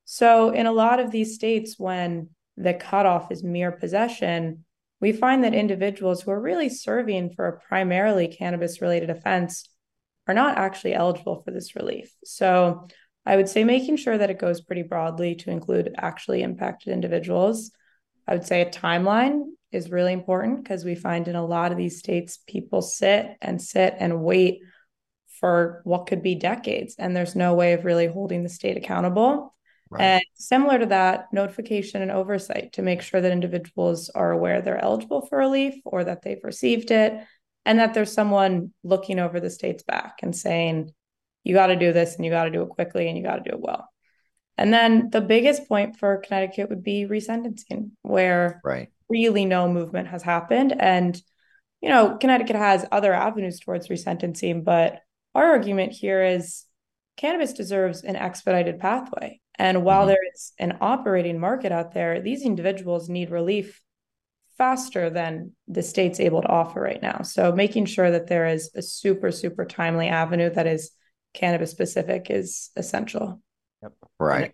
[0.04, 4.64] So, in a lot of these states, when the cutoff is mere possession,
[5.00, 9.68] we find that individuals who are really serving for a primarily cannabis related offense
[10.26, 12.14] are not actually eligible for this relief.
[12.24, 12.88] So
[13.26, 17.70] I would say making sure that it goes pretty broadly to include actually impacted individuals.
[18.26, 19.42] I would say a timeline
[19.72, 23.61] is really important because we find in a lot of these states, people sit and
[23.61, 24.61] sit and wait
[25.40, 29.55] for what could be decades, and there's no way of really holding the state accountable.
[29.91, 30.03] Right.
[30.03, 34.82] And similar to that, notification and oversight to make sure that individuals are aware they're
[34.82, 37.22] eligible for relief or that they've received it,
[37.64, 40.93] and that there's someone looking over the state's back and saying,
[41.45, 43.37] you got to do this and you got to do it quickly and you got
[43.37, 43.89] to do it well.
[44.57, 48.89] And then the biggest point for Connecticut would be resentencing, where right.
[49.09, 50.74] really no movement has happened.
[50.78, 51.20] And,
[51.80, 55.01] you know, Connecticut has other avenues towards resentencing, but
[55.35, 56.64] our argument here is
[57.16, 59.41] cannabis deserves an expedited pathway.
[59.59, 60.09] And while mm-hmm.
[60.09, 63.80] there is an operating market out there, these individuals need relief
[64.57, 67.22] faster than the state's able to offer right now.
[67.22, 70.92] So making sure that there is a super, super timely avenue that is
[71.32, 73.40] cannabis specific is essential.
[73.82, 73.92] Yep.
[74.18, 74.52] Right.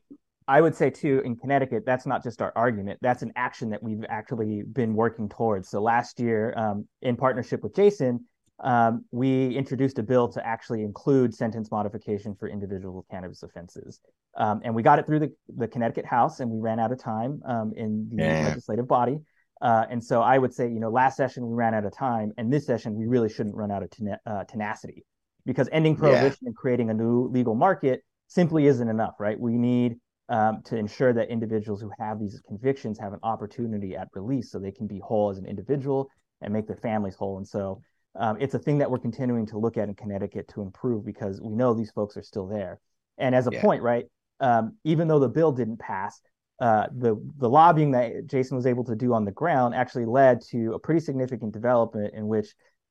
[0.48, 2.98] I would say too, in Connecticut, that's not just our argument.
[3.02, 5.68] That's an action that we've actually been working towards.
[5.68, 8.24] So last year, um, in partnership with Jason,
[8.58, 14.00] um, we introduced a bill to actually include sentence modification for individual cannabis offenses.
[14.40, 15.30] Um, and we got it through the,
[15.62, 18.48] the Connecticut House and we ran out of time um, in the yeah.
[18.48, 19.18] legislative body.
[19.60, 22.32] Uh, and so I would say, you know, last session we ran out of time,
[22.38, 25.04] and this session we really shouldn't run out of ten- uh, tenacity
[25.44, 26.48] because ending prohibition yeah.
[26.48, 29.38] and creating a new legal market simply isn't enough, right?
[29.38, 29.96] We need
[30.30, 34.58] um, to ensure that individuals who have these convictions have an opportunity at release so
[34.58, 36.08] they can be whole as an individual
[36.40, 37.36] and make their families whole.
[37.36, 37.82] And so
[38.18, 41.42] um, it's a thing that we're continuing to look at in Connecticut to improve because
[41.42, 42.80] we know these folks are still there.
[43.18, 43.60] And as a yeah.
[43.60, 44.06] point, right,
[44.40, 46.20] um, even though the bill didn't pass,
[46.60, 50.42] uh, the the lobbying that Jason was able to do on the ground actually led
[50.50, 52.48] to a pretty significant development in which,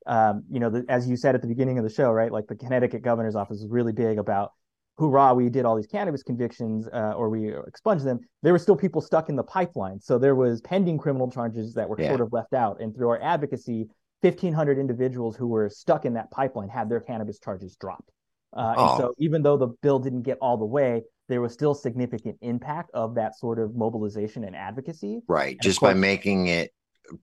[0.07, 2.47] um, you know, the, as you said at the beginning of the show, right, like
[2.47, 4.53] the Connecticut governor's office was really big about,
[4.97, 8.19] hoorah, we did all these cannabis convictions uh, or we expunged them.
[8.41, 11.87] There were still people stuck in the pipeline, so there was pending criminal charges that
[11.87, 12.09] were yeah.
[12.09, 13.87] sort of left out, and through our advocacy,
[14.21, 18.11] 1,500 individuals who were stuck in that pipeline had their cannabis charges dropped.
[18.53, 18.89] Uh, Oh.
[18.91, 22.37] And so even though the bill didn't get all the way, there was still significant
[22.41, 25.21] impact of that sort of mobilization and advocacy.
[25.27, 25.55] Right.
[25.55, 26.71] of Just by making it,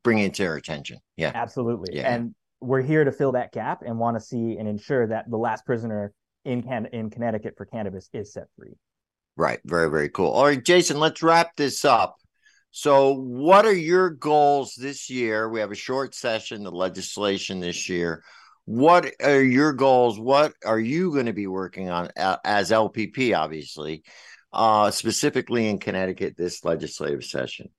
[0.03, 0.99] bringing it to our attention.
[1.17, 1.33] Yeah.
[1.35, 1.97] Absolutely.
[1.97, 2.13] Yeah.
[2.15, 5.37] And we're here to fill that gap and want to see and ensure that the
[5.37, 6.13] last prisoner
[6.45, 8.75] in Can- in Connecticut for cannabis is set free.
[9.37, 9.61] Right.
[9.65, 10.31] Very, very cool.
[10.31, 12.17] All right, Jason, let's wrap this up.
[12.71, 15.49] So, what are your goals this year?
[15.49, 18.23] We have a short session, the legislation this year.
[18.67, 20.19] What are your goals?
[20.19, 24.03] What are you going to be working on as LPP, obviously,
[24.53, 27.71] uh, specifically in Connecticut this legislative session?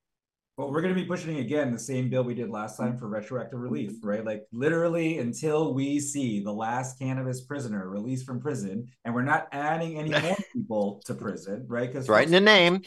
[0.57, 3.07] Well, we're going to be pushing again the same bill we did last time for
[3.07, 4.25] retroactive relief, right?
[4.25, 9.49] Like literally until we see the last cannabis prisoner released from prison, and we're not
[9.51, 11.87] adding any more people to prison, right?
[11.87, 12.81] Because right in the name.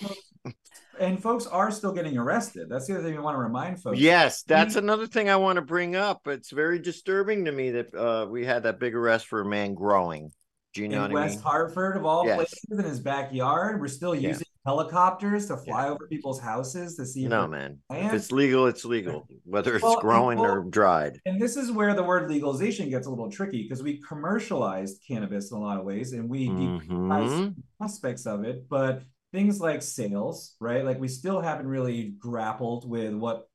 [0.99, 2.68] And folks are still getting arrested.
[2.68, 3.99] That's the other thing we want to remind folks.
[3.99, 6.26] Yes, that's another thing I want to bring up.
[6.26, 9.74] It's very disturbing to me that uh, we had that big arrest for a man
[9.74, 10.30] growing.
[10.74, 11.45] Do you know in what I West mean?
[11.45, 12.36] Hartford, of all Yes.
[12.36, 14.28] places, in his backyard, we're still Yeah.
[14.28, 17.26] using helicopters to fly over people's houses to see.
[17.26, 17.78] No, man.
[17.91, 21.18] If it's legal, it's legal, whether it's Well, growing or dried.
[21.24, 25.51] And this is where the word legalization gets a little tricky because we commercialized cannabis
[25.51, 27.55] in a lot of ways and we Mhm.
[27.80, 29.03] aspects of it, but
[29.33, 30.85] things like sales, right?
[30.85, 33.49] Like we still haven't really grappled with what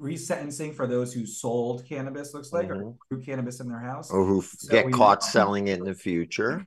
[0.00, 2.96] resentencing for those who sold cannabis looks like or Mhm.
[3.10, 4.10] grew cannabis in their house.
[4.10, 6.66] Or who So get caught selling it in the future.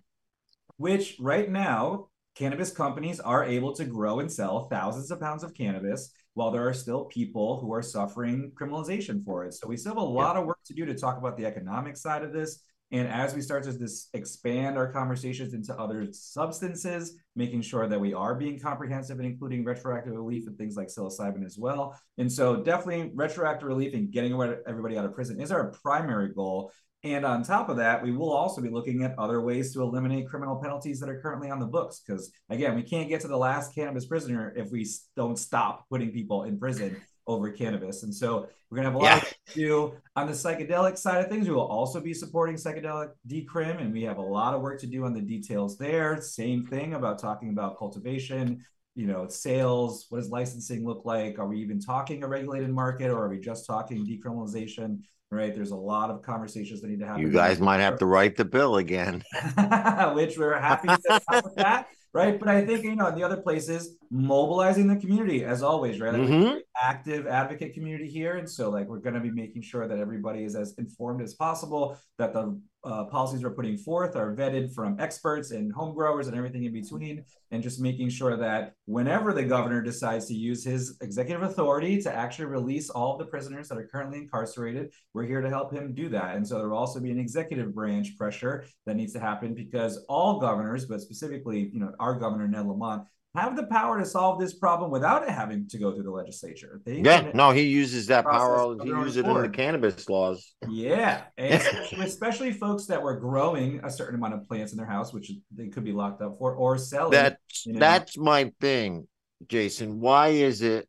[0.78, 5.54] which right now cannabis companies are able to grow and sell thousands of pounds of
[5.54, 9.92] cannabis while there are still people who are suffering criminalization for it so we still
[9.94, 12.60] have a lot of work to do to talk about the economic side of this
[12.94, 18.00] and as we start to this expand our conversations into other substances making sure that
[18.00, 22.00] we are being comprehensive and including retroactive relief and things like psilocybin as well.
[22.20, 24.34] And so definitely retroactive relief and getting
[24.68, 26.72] everybody out of prison is our primary goal.
[27.04, 30.30] And on top of that, we will also be looking at other ways to eliminate
[30.30, 32.02] criminal penalties that are currently on the books.
[32.06, 34.88] Because again, we can't get to the last cannabis prisoner if we
[35.18, 36.96] don't stop putting people in prison
[37.28, 38.04] over cannabis.
[38.04, 39.18] And so we're going to have a lot Yeah.
[39.18, 41.48] of to do on the psychedelic side of things.
[41.48, 44.88] We will also be supporting psychedelic decrim, and we have a lot of work to
[44.88, 46.22] do on the details there.
[46.22, 48.64] Same thing about talking about cultivation.
[48.96, 50.06] You know, sales.
[50.10, 51.40] What does licensing look like?
[51.40, 55.00] Are we even talking a regulated market, or are we just talking decriminalization?
[55.32, 55.56] Right.
[55.56, 57.24] There's a lot of conversations that need to happen.
[57.24, 59.24] You guys might have to write the bill again.
[60.14, 62.40] which we're happy to help with that, right?
[62.40, 66.14] But I think you know the other places mobilizing the community as always, right?
[66.14, 66.42] Like Mhm.
[66.42, 70.00] very active advocate community here, and so like we're going to be making sure that
[70.00, 74.74] everybody is as informed as possible, that the uh, policies we're putting forth are vetted
[74.74, 79.34] from experts and home growers and everything in between, and just making sure that whenever
[79.34, 83.70] the governor decides to use his executive authority to actually release all of the prisoners
[83.70, 86.36] that are currently incarcerated, we're here to help him do that.
[86.36, 90.04] And so there will also be an executive branch pressure that needs to happen because
[90.10, 94.40] all governors, but specifically, you know, our governor Ned Lamont, have the power to solve
[94.40, 96.82] this problem without it having to go through the legislature.
[96.86, 98.76] They Yeah, no, he uses that power.
[98.84, 100.54] He uses it in the cannabis laws.
[100.70, 105.14] Yeah, especially, especially folks that were growing a certain amount of plants in their house,
[105.14, 107.12] which they could be locked up for, or selling.
[107.12, 107.80] That's you know.
[107.80, 109.08] that's my thing,
[109.48, 110.00] Jason.
[110.00, 110.88] Why is it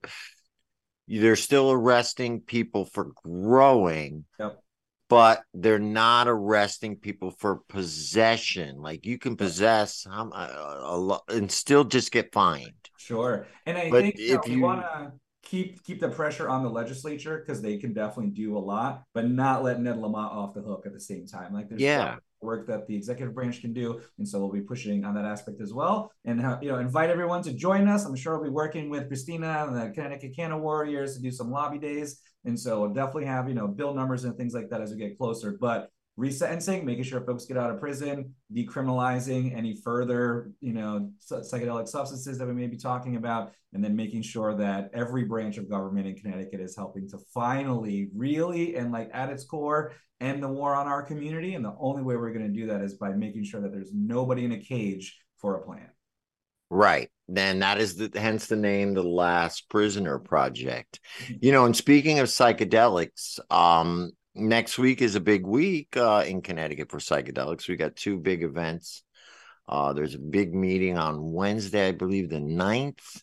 [1.09, 4.64] they're still arresting people for growing, Yep.
[5.09, 8.81] But they're not arresting people for possession?
[8.81, 12.73] Like you can possess um, a, a lot and still just get fined.
[12.97, 16.49] Sure, and I But think you if we you- want to keep keep the pressure
[16.49, 20.33] on the legislature because they can definitely do a lot, but not let Ned Lamont
[20.33, 21.53] off the hook at the same time.
[21.53, 21.99] Like there's Yeah.
[21.99, 25.05] a lot of work that the executive branch can do, and so we'll be pushing
[25.05, 26.11] on that aspect as well.
[26.25, 28.07] And uh, you know, invite everyone to join us.
[28.07, 31.51] I'm sure we'll be working with Christina and the Connecticut Canna Warriors to do some
[31.51, 34.81] lobby days, and so we'll definitely have you know bill numbers and things like that
[34.81, 35.57] as we get closer.
[35.61, 41.89] But resentencing, making sure folks get out of prison, decriminalizing any further, you know, psychedelic
[41.89, 45.69] substances that we may be talking about, and then making sure that every branch of
[45.69, 50.49] government in Connecticut is helping to finally, really, and like at its core, end the
[50.49, 51.55] war on our community.
[51.55, 53.91] And the only way we're going to do that is by making sure that there's
[53.93, 55.89] nobody in a cage for a plan.
[56.71, 57.11] Right.
[57.29, 61.01] Then that is the hence the name the Last Prisoner Project.
[61.41, 66.43] You know, and speaking of psychedelics, um, next week is a big week uh in
[66.43, 67.69] Connecticut for psychedelics.
[67.69, 69.03] We got two big events.
[69.69, 73.23] Uh there's a big meeting on Wednesday, I believe the 9th.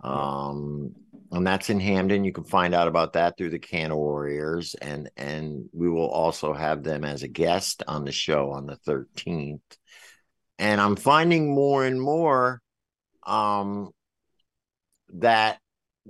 [0.00, 0.94] Um
[1.30, 2.24] and that's in Hamden.
[2.24, 6.54] You can find out about that through the Can Warriors, and and we will also
[6.54, 9.60] have them as a guest on the show on the 13th.
[10.58, 12.62] And I'm finding more and more
[13.28, 13.90] um
[15.14, 15.58] that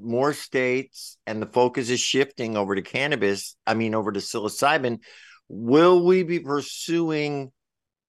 [0.00, 4.98] more states and the focus is shifting over to cannabis i mean over to psilocybin
[5.48, 7.50] will we be pursuing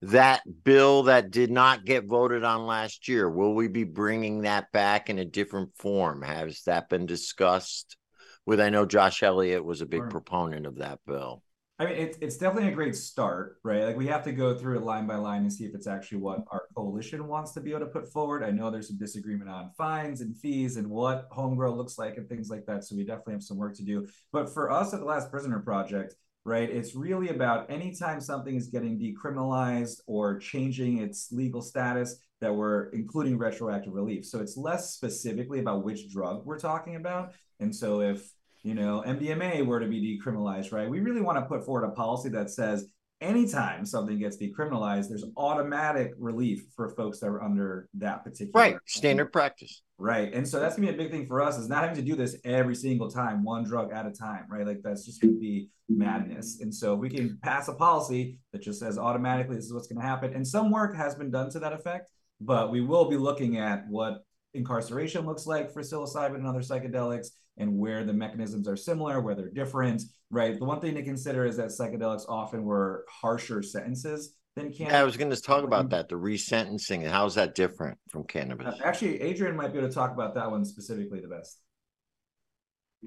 [0.01, 3.29] that bill that did not get voted on last year?
[3.29, 6.21] Will we be bringing that back in a different form?
[6.21, 7.97] Has that been discussed?
[8.45, 10.09] With I know Josh Elliott was a big Sure.
[10.09, 11.43] proponent of that bill.
[11.81, 13.85] I mean, it's it's definitely a great start, right?
[13.85, 16.17] Like we have to go through it line by line and see if it's actually
[16.17, 18.43] what our coalition wants to be able to put forward.
[18.43, 22.17] I know there's some disagreement on fines and fees and what home grow looks like
[22.17, 22.83] and things like that.
[22.83, 24.05] So we definitely have some work to do.
[24.33, 28.67] But for us at the Last Prisoner Project, right, it's really about anytime something is
[28.67, 34.25] getting decriminalized or changing its legal status that we're including retroactive relief.
[34.25, 37.31] So it's less specifically about which drug we're talking about.
[37.61, 40.89] And so if you know, MDMA were to be decriminalized, right?
[40.89, 42.89] We really want to put forward a policy that says
[43.21, 48.77] anytime something gets decriminalized, there's automatic relief for folks that are under that particular Right.
[48.85, 49.81] Standard practice.
[49.97, 50.33] Right.
[50.33, 52.15] And so that's gonna be a big thing for us is not having to do
[52.15, 54.65] this every single time, one drug at a time, right?
[54.65, 56.61] Like that's just gonna be madness.
[56.61, 60.05] And so we can pass a policy that just says automatically this is what's gonna
[60.05, 60.33] happen.
[60.33, 63.85] And some work has been done to that effect, but we will be looking at
[63.89, 67.27] what incarceration looks like for psilocybin and other psychedelics
[67.59, 70.01] and where the mechanisms are similar, where they're different,
[70.31, 70.57] right?
[70.57, 74.93] The one thing to consider is that psychedelics often were harsher sentences than cannabis.
[74.93, 76.09] Yeah, I was going to talk about that.
[76.09, 77.07] The resentencing.
[77.07, 78.79] How's that different from Uh, cannabis?
[78.83, 81.61] Actually, Adrian might be able to talk about that one specifically the best.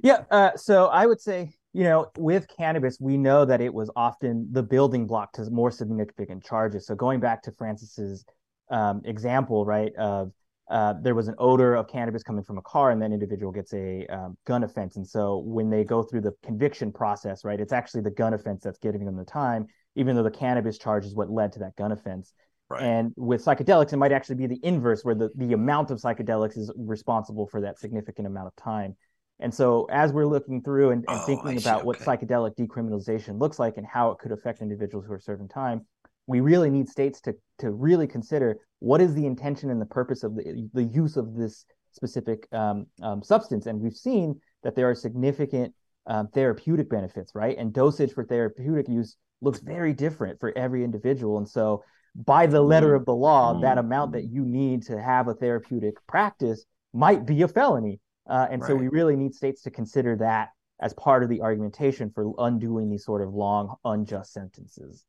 [0.02, 3.90] Yeah, uh, so I would say, you know, with cannabis, we know that it was
[3.96, 6.86] often the building block to more significant charges.
[6.86, 8.24] So going back to Francis's
[8.70, 10.32] um, example, right, of
[10.72, 13.74] uh, there was an odor of cannabis coming from a car, and that individual gets
[13.74, 14.96] a um, gun offense.
[14.96, 18.62] And so when they go through the conviction process, right, it's actually the gun offense
[18.64, 19.66] that's giving them the time,
[19.96, 22.32] even though the cannabis charge is what led to that gun offense.
[22.70, 22.82] Right.
[22.82, 26.56] And with psychedelics, it might actually be the inverse, where the, the amount of psychedelics
[26.56, 28.96] is responsible for that significant amount of time.
[29.40, 31.68] And so, as we're looking through and, and Oh, thinking see.
[31.68, 35.48] about what psychedelic decriminalization looks like and how it could affect individuals who are serving
[35.48, 35.84] time,
[36.26, 40.24] we really need states to to really consider what is the intention and the purpose
[40.24, 43.66] of the the use of this specific um, um, substance.
[43.66, 45.72] And we've seen that there are significant
[46.06, 47.56] um, therapeutic benefits, right?
[47.56, 51.38] And dosage for therapeutic use looks very different for every individual.
[51.38, 55.28] And so, by the letter of the law, that amount that you need to have
[55.28, 58.00] a therapeutic practice might be a felony.
[58.28, 62.10] Uh, and so we really need states to consider that as part of the argumentation
[62.14, 65.06] for undoing these sort of long, unjust sentences.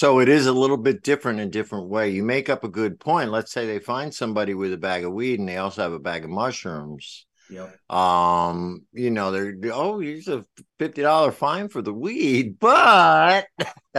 [0.00, 2.08] So it is a little bit different in different way.
[2.08, 3.30] You make up a good point.
[3.30, 5.98] Let's say they find somebody with a bag of weed and they also have a
[5.98, 7.26] bag of mushrooms.
[7.50, 7.78] Yep.
[7.90, 10.46] Um, you know, they're oh, here's a
[10.78, 13.46] fifty dollar fine for the weed, but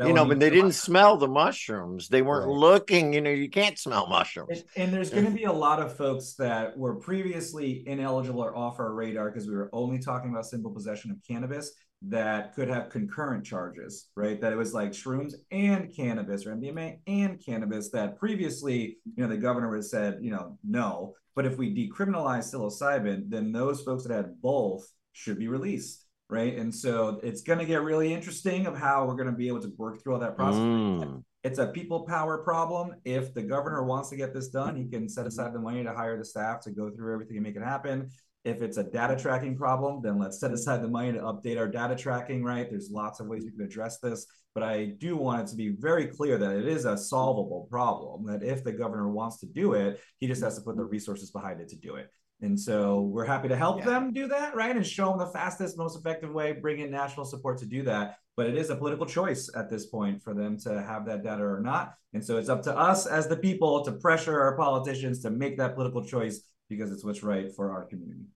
[0.00, 2.08] you know, but they didn't smell the mushrooms.
[2.08, 2.58] They weren't Right.
[2.58, 3.12] looking.
[3.12, 4.48] You know, you can't smell mushrooms.
[4.50, 8.56] And, and there's going to be a lot of folks that were previously ineligible or
[8.56, 11.70] off our radar because we were only talking about simple possession of cannabis
[12.02, 14.40] that could have concurrent charges, right?
[14.40, 19.28] That it was like shrooms and cannabis or MDMA and cannabis that previously, you know,
[19.28, 21.14] the governor has said, you know, no.
[21.34, 26.56] But if we decriminalize psilocybin, then those folks that had both should be released, right?
[26.56, 29.62] And so it's going to get really interesting of how we're going to be able
[29.62, 31.22] to work through all that process Mm.
[31.44, 32.94] it's a people power problem.
[33.04, 35.92] If the governor wants to get this done, he can set aside the money to
[35.92, 38.10] hire the staff to go through everything and make it happen.
[38.46, 41.66] If it's a data tracking problem, then let's set aside the money to update our
[41.66, 42.70] data tracking, right?
[42.70, 44.24] There's lots of ways we can address this,
[44.54, 48.24] but I do want it to be very clear that it is a solvable problem.
[48.26, 51.32] That if the governor wants to do it, he just has to put the resources
[51.32, 52.08] behind it to do it.
[52.40, 53.86] And so we're happy to help Yeah.
[53.86, 54.76] them do that, right?
[54.76, 58.16] And show them the fastest, most effective way, bring in national support to do that.
[58.36, 61.42] But it is a political choice at this point for them to have that data
[61.42, 61.94] or not.
[62.12, 65.56] And so it's up to us as the people to pressure our politicians to make
[65.56, 68.26] that political choice because it's what's right for our community.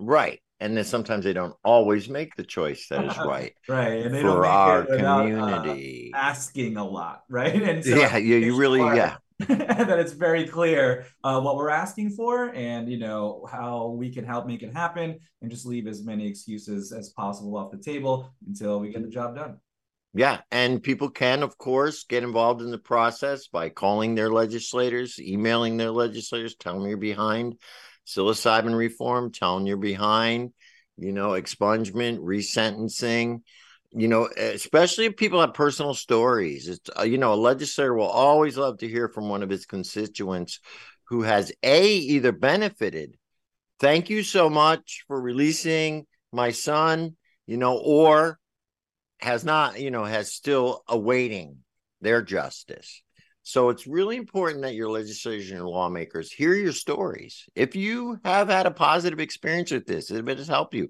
[0.00, 0.40] Right.
[0.60, 4.04] And then sometimes they don't always make the choice that is right Right.
[4.04, 6.10] And they don't for our it without, uh, community.
[6.14, 7.62] asking a lot, right?
[7.62, 9.18] And so yeah, you, you really, yeah.
[9.48, 14.24] that it's very clear uh, what we're asking for and you know how we can
[14.24, 18.30] help make it happen and just leave as many excuses as possible off the table
[18.46, 19.58] until we get the job done
[20.12, 25.18] Yeah, and people can, of course, get involved in the process by calling their legislators,
[25.20, 27.56] emailing their legislators, tell them you're behind
[28.06, 30.52] psilocybin reform, telling you're behind,
[30.96, 33.42] you know, expungement, resentencing,
[33.92, 36.68] you know, especially if people have personal stories.
[36.68, 39.66] It's, uh, you know, a legislator will always love to hear from one of his
[39.66, 40.60] constituents
[41.04, 43.16] who has A, either benefited.
[43.80, 48.38] Thank you so much for releasing my son, you know, or
[49.18, 51.58] has not, you know, has still awaiting
[52.00, 53.02] their justice.
[53.42, 57.46] So it's really important that your legislators and your lawmakers hear your stories.
[57.54, 60.88] If you have had a positive experience with this, if it has helped you,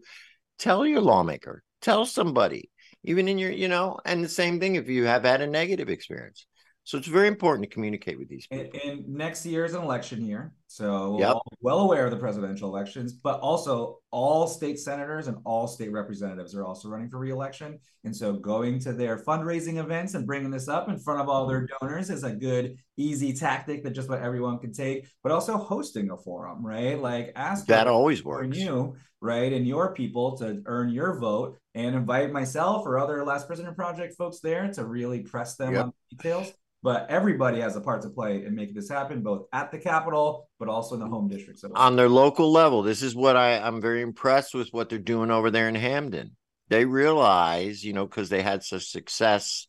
[0.59, 2.70] tell your lawmaker, tell somebody,
[3.05, 5.88] even in your, you know, and the same thing if you have had a negative
[5.88, 6.46] experience.
[6.84, 10.24] So it's very important to communicate with these And, and next year is an election
[10.24, 11.36] year, so Yep.
[11.62, 16.54] well aware of the presidential elections, but also all state senators and all state representatives
[16.54, 17.80] are also running for reelection.
[18.04, 21.48] And so going to their fundraising events and bringing this up in front of all
[21.48, 25.08] their donors is a good, easy tactic that just about everyone can take.
[25.24, 26.96] But also hosting a forum, right?
[27.00, 28.56] Like ask That always works.
[28.56, 33.48] you, right, and your people to earn your vote, and invite myself or other Last
[33.48, 35.84] Prisoner Project folks there to really press them Yep.
[35.86, 36.52] on the details.
[36.82, 40.48] But everybody has a part to play in making this happen, both at the Capitol,
[40.61, 41.64] but also in the home districts.
[41.74, 42.82] On their local level.
[42.82, 46.36] This is what I, I'm very impressed with what they're doing over there in Hamden.
[46.68, 49.66] They realize, you know, because they had such success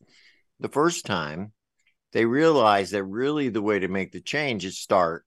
[0.60, 1.54] the first time,
[2.12, 5.26] they realize that really the way to make the change is start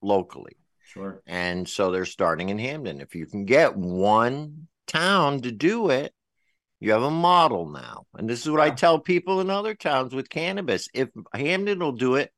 [0.00, 0.56] locally.
[0.82, 1.22] sure.
[1.26, 3.02] And so they're starting in Hamden.
[3.02, 6.12] If you can get one town to do it,
[6.80, 8.06] you have a model now.
[8.14, 10.88] And this is what I tell people in other towns with cannabis.
[10.94, 12.32] If Hamden will do it,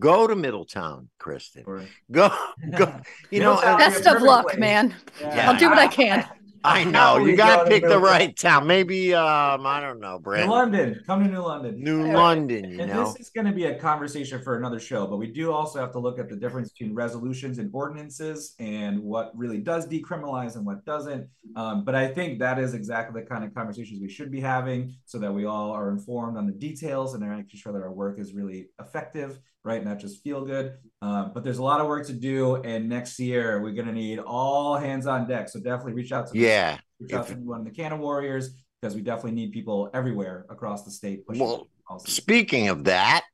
[0.00, 1.62] go to Middletown, Kristen.
[1.64, 1.84] sure.
[2.10, 2.28] Go,
[2.76, 3.00] go.
[3.30, 4.58] You know, Middletown and- would be a Best of luck, place.
[4.58, 4.94] man.
[5.20, 5.50] Yeah.
[5.50, 6.26] I'll do what I can.
[6.62, 8.66] I know We you got to to pick the right town.
[8.66, 10.44] Maybe um, I don't know, Brad.
[10.44, 11.82] New London, come to New London.
[11.82, 12.14] New Yeah.
[12.14, 13.04] London, you And know.
[13.04, 15.90] this is going to be a conversation for another show, but we do also have
[15.92, 20.66] to look at the difference between resolutions and ordinances and what really does decriminalize and
[20.66, 21.26] what doesn't.
[21.56, 24.94] Um, but I think that is exactly the kind of conversations we should be having
[25.06, 27.90] so that we all are informed on the details and are making sure that our
[27.92, 29.84] work is really effective, right?
[29.84, 30.74] Not just feel good.
[31.02, 32.56] Um, but there's a lot of work to do.
[32.56, 35.48] And next year, we're going to need all hands on deck.
[35.48, 36.78] So definitely reach out to Yeah.
[36.98, 40.46] reach out if- to anyone in the Canna Warriors because we definitely need people everywhere
[40.48, 41.24] across the state.
[41.28, 41.68] Well.
[42.06, 43.24] Speaking of that,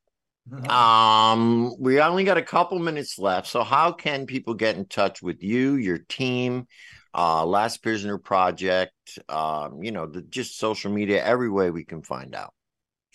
[0.70, 3.47] um, we only got a couple minutes left.
[3.49, 6.66] So how can people get in touch with you, your team,
[7.14, 8.93] uh, Last Prisoner Project?
[9.29, 12.55] Um, you know, the just social media, every way we can find out.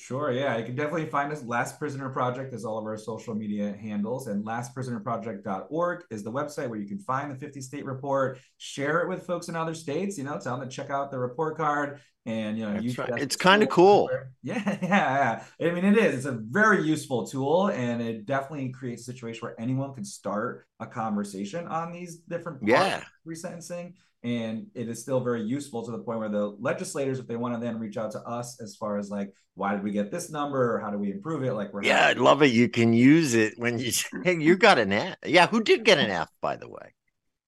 [0.01, 0.57] Sure, yeah.
[0.57, 1.43] You can definitely find us.
[1.43, 6.69] Last Prisoner Project is all of our social media handles, and lastprisonerproject.org is the website
[6.69, 10.17] where you can find the 50 state report, share it with folks in other states,
[10.17, 13.21] you know, tell them to check out the report card and you know, right.
[13.21, 14.09] It's kinda cool.
[14.41, 15.67] Yeah, yeah, yeah.
[15.69, 16.15] I mean, it is.
[16.15, 20.65] It's a very useful tool, and it definitely creates a situation where anyone can start
[20.79, 22.97] a conversation on these different Yeah.
[22.97, 23.93] of resentencing
[24.23, 27.55] and it is still very useful to the point where the legislators if they want
[27.55, 30.31] to then reach out to us as far as like why did we get this
[30.31, 32.47] number or how do we improve it like we're Yeah, I love it.
[32.47, 35.17] You can use it when you say you got an F.
[35.25, 36.93] Yeah, who did get an F, by the way?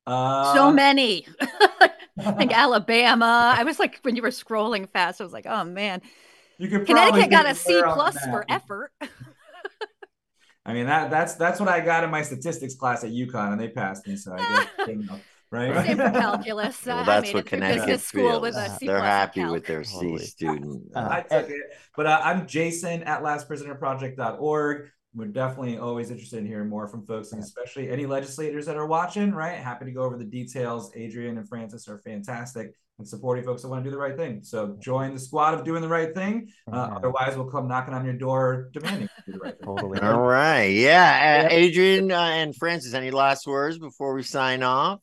[0.06, 1.26] uh, so many.
[2.20, 3.56] I think Alabama.
[3.58, 6.02] I was like, when you were scrolling fast, I was like, oh man.
[6.58, 8.92] you could Connecticut got a C plus for effort.
[10.66, 13.60] i mean that that's that's what i got in my statistics class at UConn and
[13.60, 15.20] they passed me so i guess you know,
[15.54, 16.86] right Same for calculus.
[16.86, 18.68] Well, I that's made what it through Connecticut business school with feels.
[18.68, 19.52] a C They're happy calc.
[19.52, 20.26] with their C Totally.
[20.26, 20.84] student.
[20.96, 21.62] Uh, I took it.
[21.96, 24.90] But uh, I'm Jason at lastprisonerproject.org.
[25.16, 28.88] We're definitely always interested in hearing more from folks, and especially any legislators that are
[28.88, 29.58] watching, right?
[29.58, 30.92] Happy to go over the details.
[30.96, 34.40] Adrian and Francis are fantastic and supporting folks that want to do the right thing.
[34.44, 36.50] So join the squad of doing the right thing.
[36.72, 39.66] Uh, Otherwise, we'll come knocking on your door demanding you do the right thing.
[39.68, 40.00] Totally.
[40.00, 40.66] All right.
[40.74, 41.46] Yeah.
[41.46, 45.00] Uh, Adrian uh, and Francis, any last words before we sign off?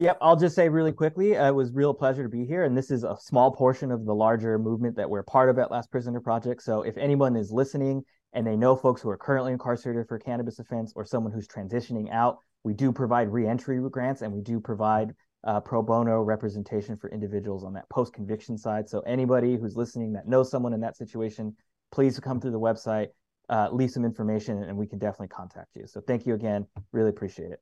[0.00, 2.76] Yep, I'll just say really quickly, uh, it was real pleasure to be here, and
[2.76, 5.88] this is a small portion of the larger movement that we're part of at Last
[5.92, 6.62] Prisoner Project.
[6.62, 10.58] So if anyone is listening and they know folks who are currently incarcerated for cannabis
[10.58, 15.14] offense or someone who's transitioning out, we do provide reentry grants and we do provide
[15.44, 18.88] uh, pro bono representation for individuals on that post conviction side.
[18.88, 21.54] So anybody who's listening that knows someone in that situation,
[21.92, 23.08] please come through the website,
[23.48, 25.86] uh, leave some information, and we can definitely contact you.
[25.86, 26.66] So thank you again.
[26.90, 27.60] Really appreciate it.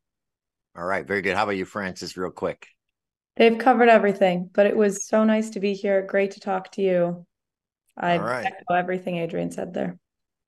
[0.76, 1.06] All right.
[1.06, 1.36] Very good.
[1.36, 2.66] How about you, Francis, real quick?
[3.36, 6.06] They've covered everything, but it was so nice to be here.
[6.06, 7.26] Great to talk to you.
[7.96, 8.46] I All right.
[8.46, 9.98] echo everything Adrian said there.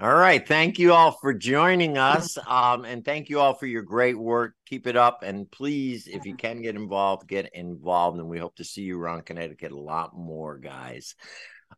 [0.01, 0.47] All right.
[0.47, 2.37] Thank you all for joining us.
[2.47, 4.55] Um, and thank you all for your great work.
[4.67, 5.23] Keep it up.
[5.23, 8.19] And please, if you can get involved, get involved.
[8.19, 11.15] And we hope to see you around Connecticut a lot more, guys.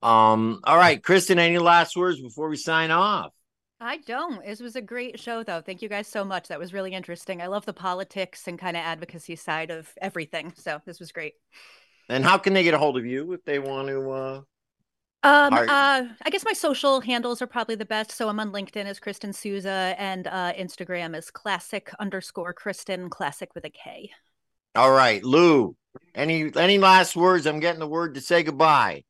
[0.03, 3.33] Um, all right, Kristen, any last words before we sign off?
[3.79, 4.45] I don't.
[4.45, 5.61] This was a great show, though.
[5.61, 6.49] Thank you guys so much.
[6.49, 7.43] That was really interesting.
[7.43, 10.53] I love the politics and kind of advocacy side of everything.
[10.57, 11.35] So this was great.
[12.09, 14.41] And how can they get a hold of you if they want to uh
[15.22, 18.12] Um, uh, I guess my social handles are probably the best.
[18.12, 23.55] So I'm on LinkedIn as Kristen Souza and uh, Instagram is classic underscore Kristen, classic
[23.55, 24.11] with a K.
[24.74, 25.77] all right, Lou.
[26.14, 27.47] Any any last words?
[27.47, 29.05] I'm getting the word to say goodbye.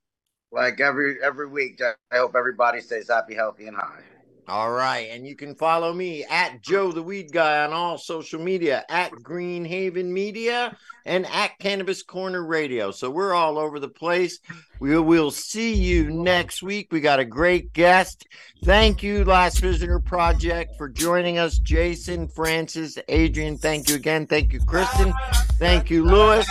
[0.52, 4.02] Like every every week, I hope everybody stays happy, healthy, and high.
[4.48, 5.08] All right.
[5.10, 9.10] And you can follow me at Joe the Weed Guy on all social media, at
[9.10, 12.92] Greenhaven Media, and at Cannabis Corner Radio.
[12.92, 14.38] So we're all over the place.
[14.78, 16.88] We will see you next week.
[16.92, 18.26] We got a great guest.
[18.64, 21.58] Thank you, Last Prisoner Project, for joining us.
[21.58, 24.26] Jason, Francis, Adrian, thank you again.
[24.26, 25.12] Thank you, Kristen.
[25.58, 26.48] Thank you, Lewis.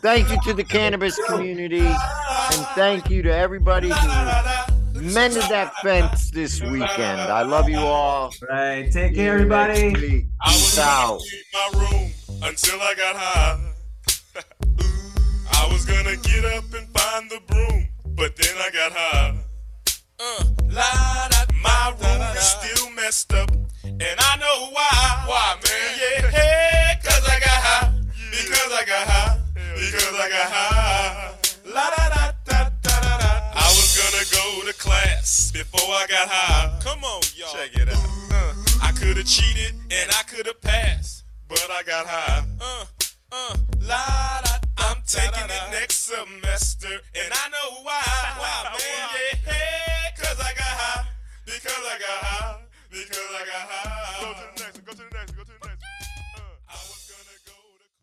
[0.00, 1.86] Thank you to the cannabis community.
[1.86, 4.71] And thank you to everybody who
[5.02, 7.20] mended that fence this weekend.
[7.20, 8.32] I love you all.
[8.48, 8.90] Right.
[8.90, 10.26] Take care, everybody.
[10.40, 11.20] I was Peace out.
[11.20, 12.10] in my room
[12.42, 13.72] until I got high.
[15.52, 19.38] I was gonna get up and find the broom, but then I got high.
[20.20, 23.50] Uh, la, da, my room is still messed up,
[23.84, 25.24] and I know why.
[25.26, 25.98] Why, man?
[25.98, 27.92] Yeah, hey, cause I got high.
[28.30, 29.38] Because I got high.
[29.54, 31.31] Because I got high.
[35.22, 35.52] Yes.
[35.52, 36.80] Before I got high.
[36.82, 37.54] Come on, y'all.
[37.54, 37.94] Check it out.
[38.34, 42.44] Uh, I could have cheated and I could have passed, but I got high.
[42.60, 42.84] Uh,
[43.30, 44.58] uh, la da.
[44.78, 48.02] I'm taking it next semester, and I know why.
[48.36, 49.38] Why, man?
[49.46, 51.06] Yeah, hey, cause I got high.
[51.46, 52.58] Because I got high.
[52.90, 54.61] Because I got high.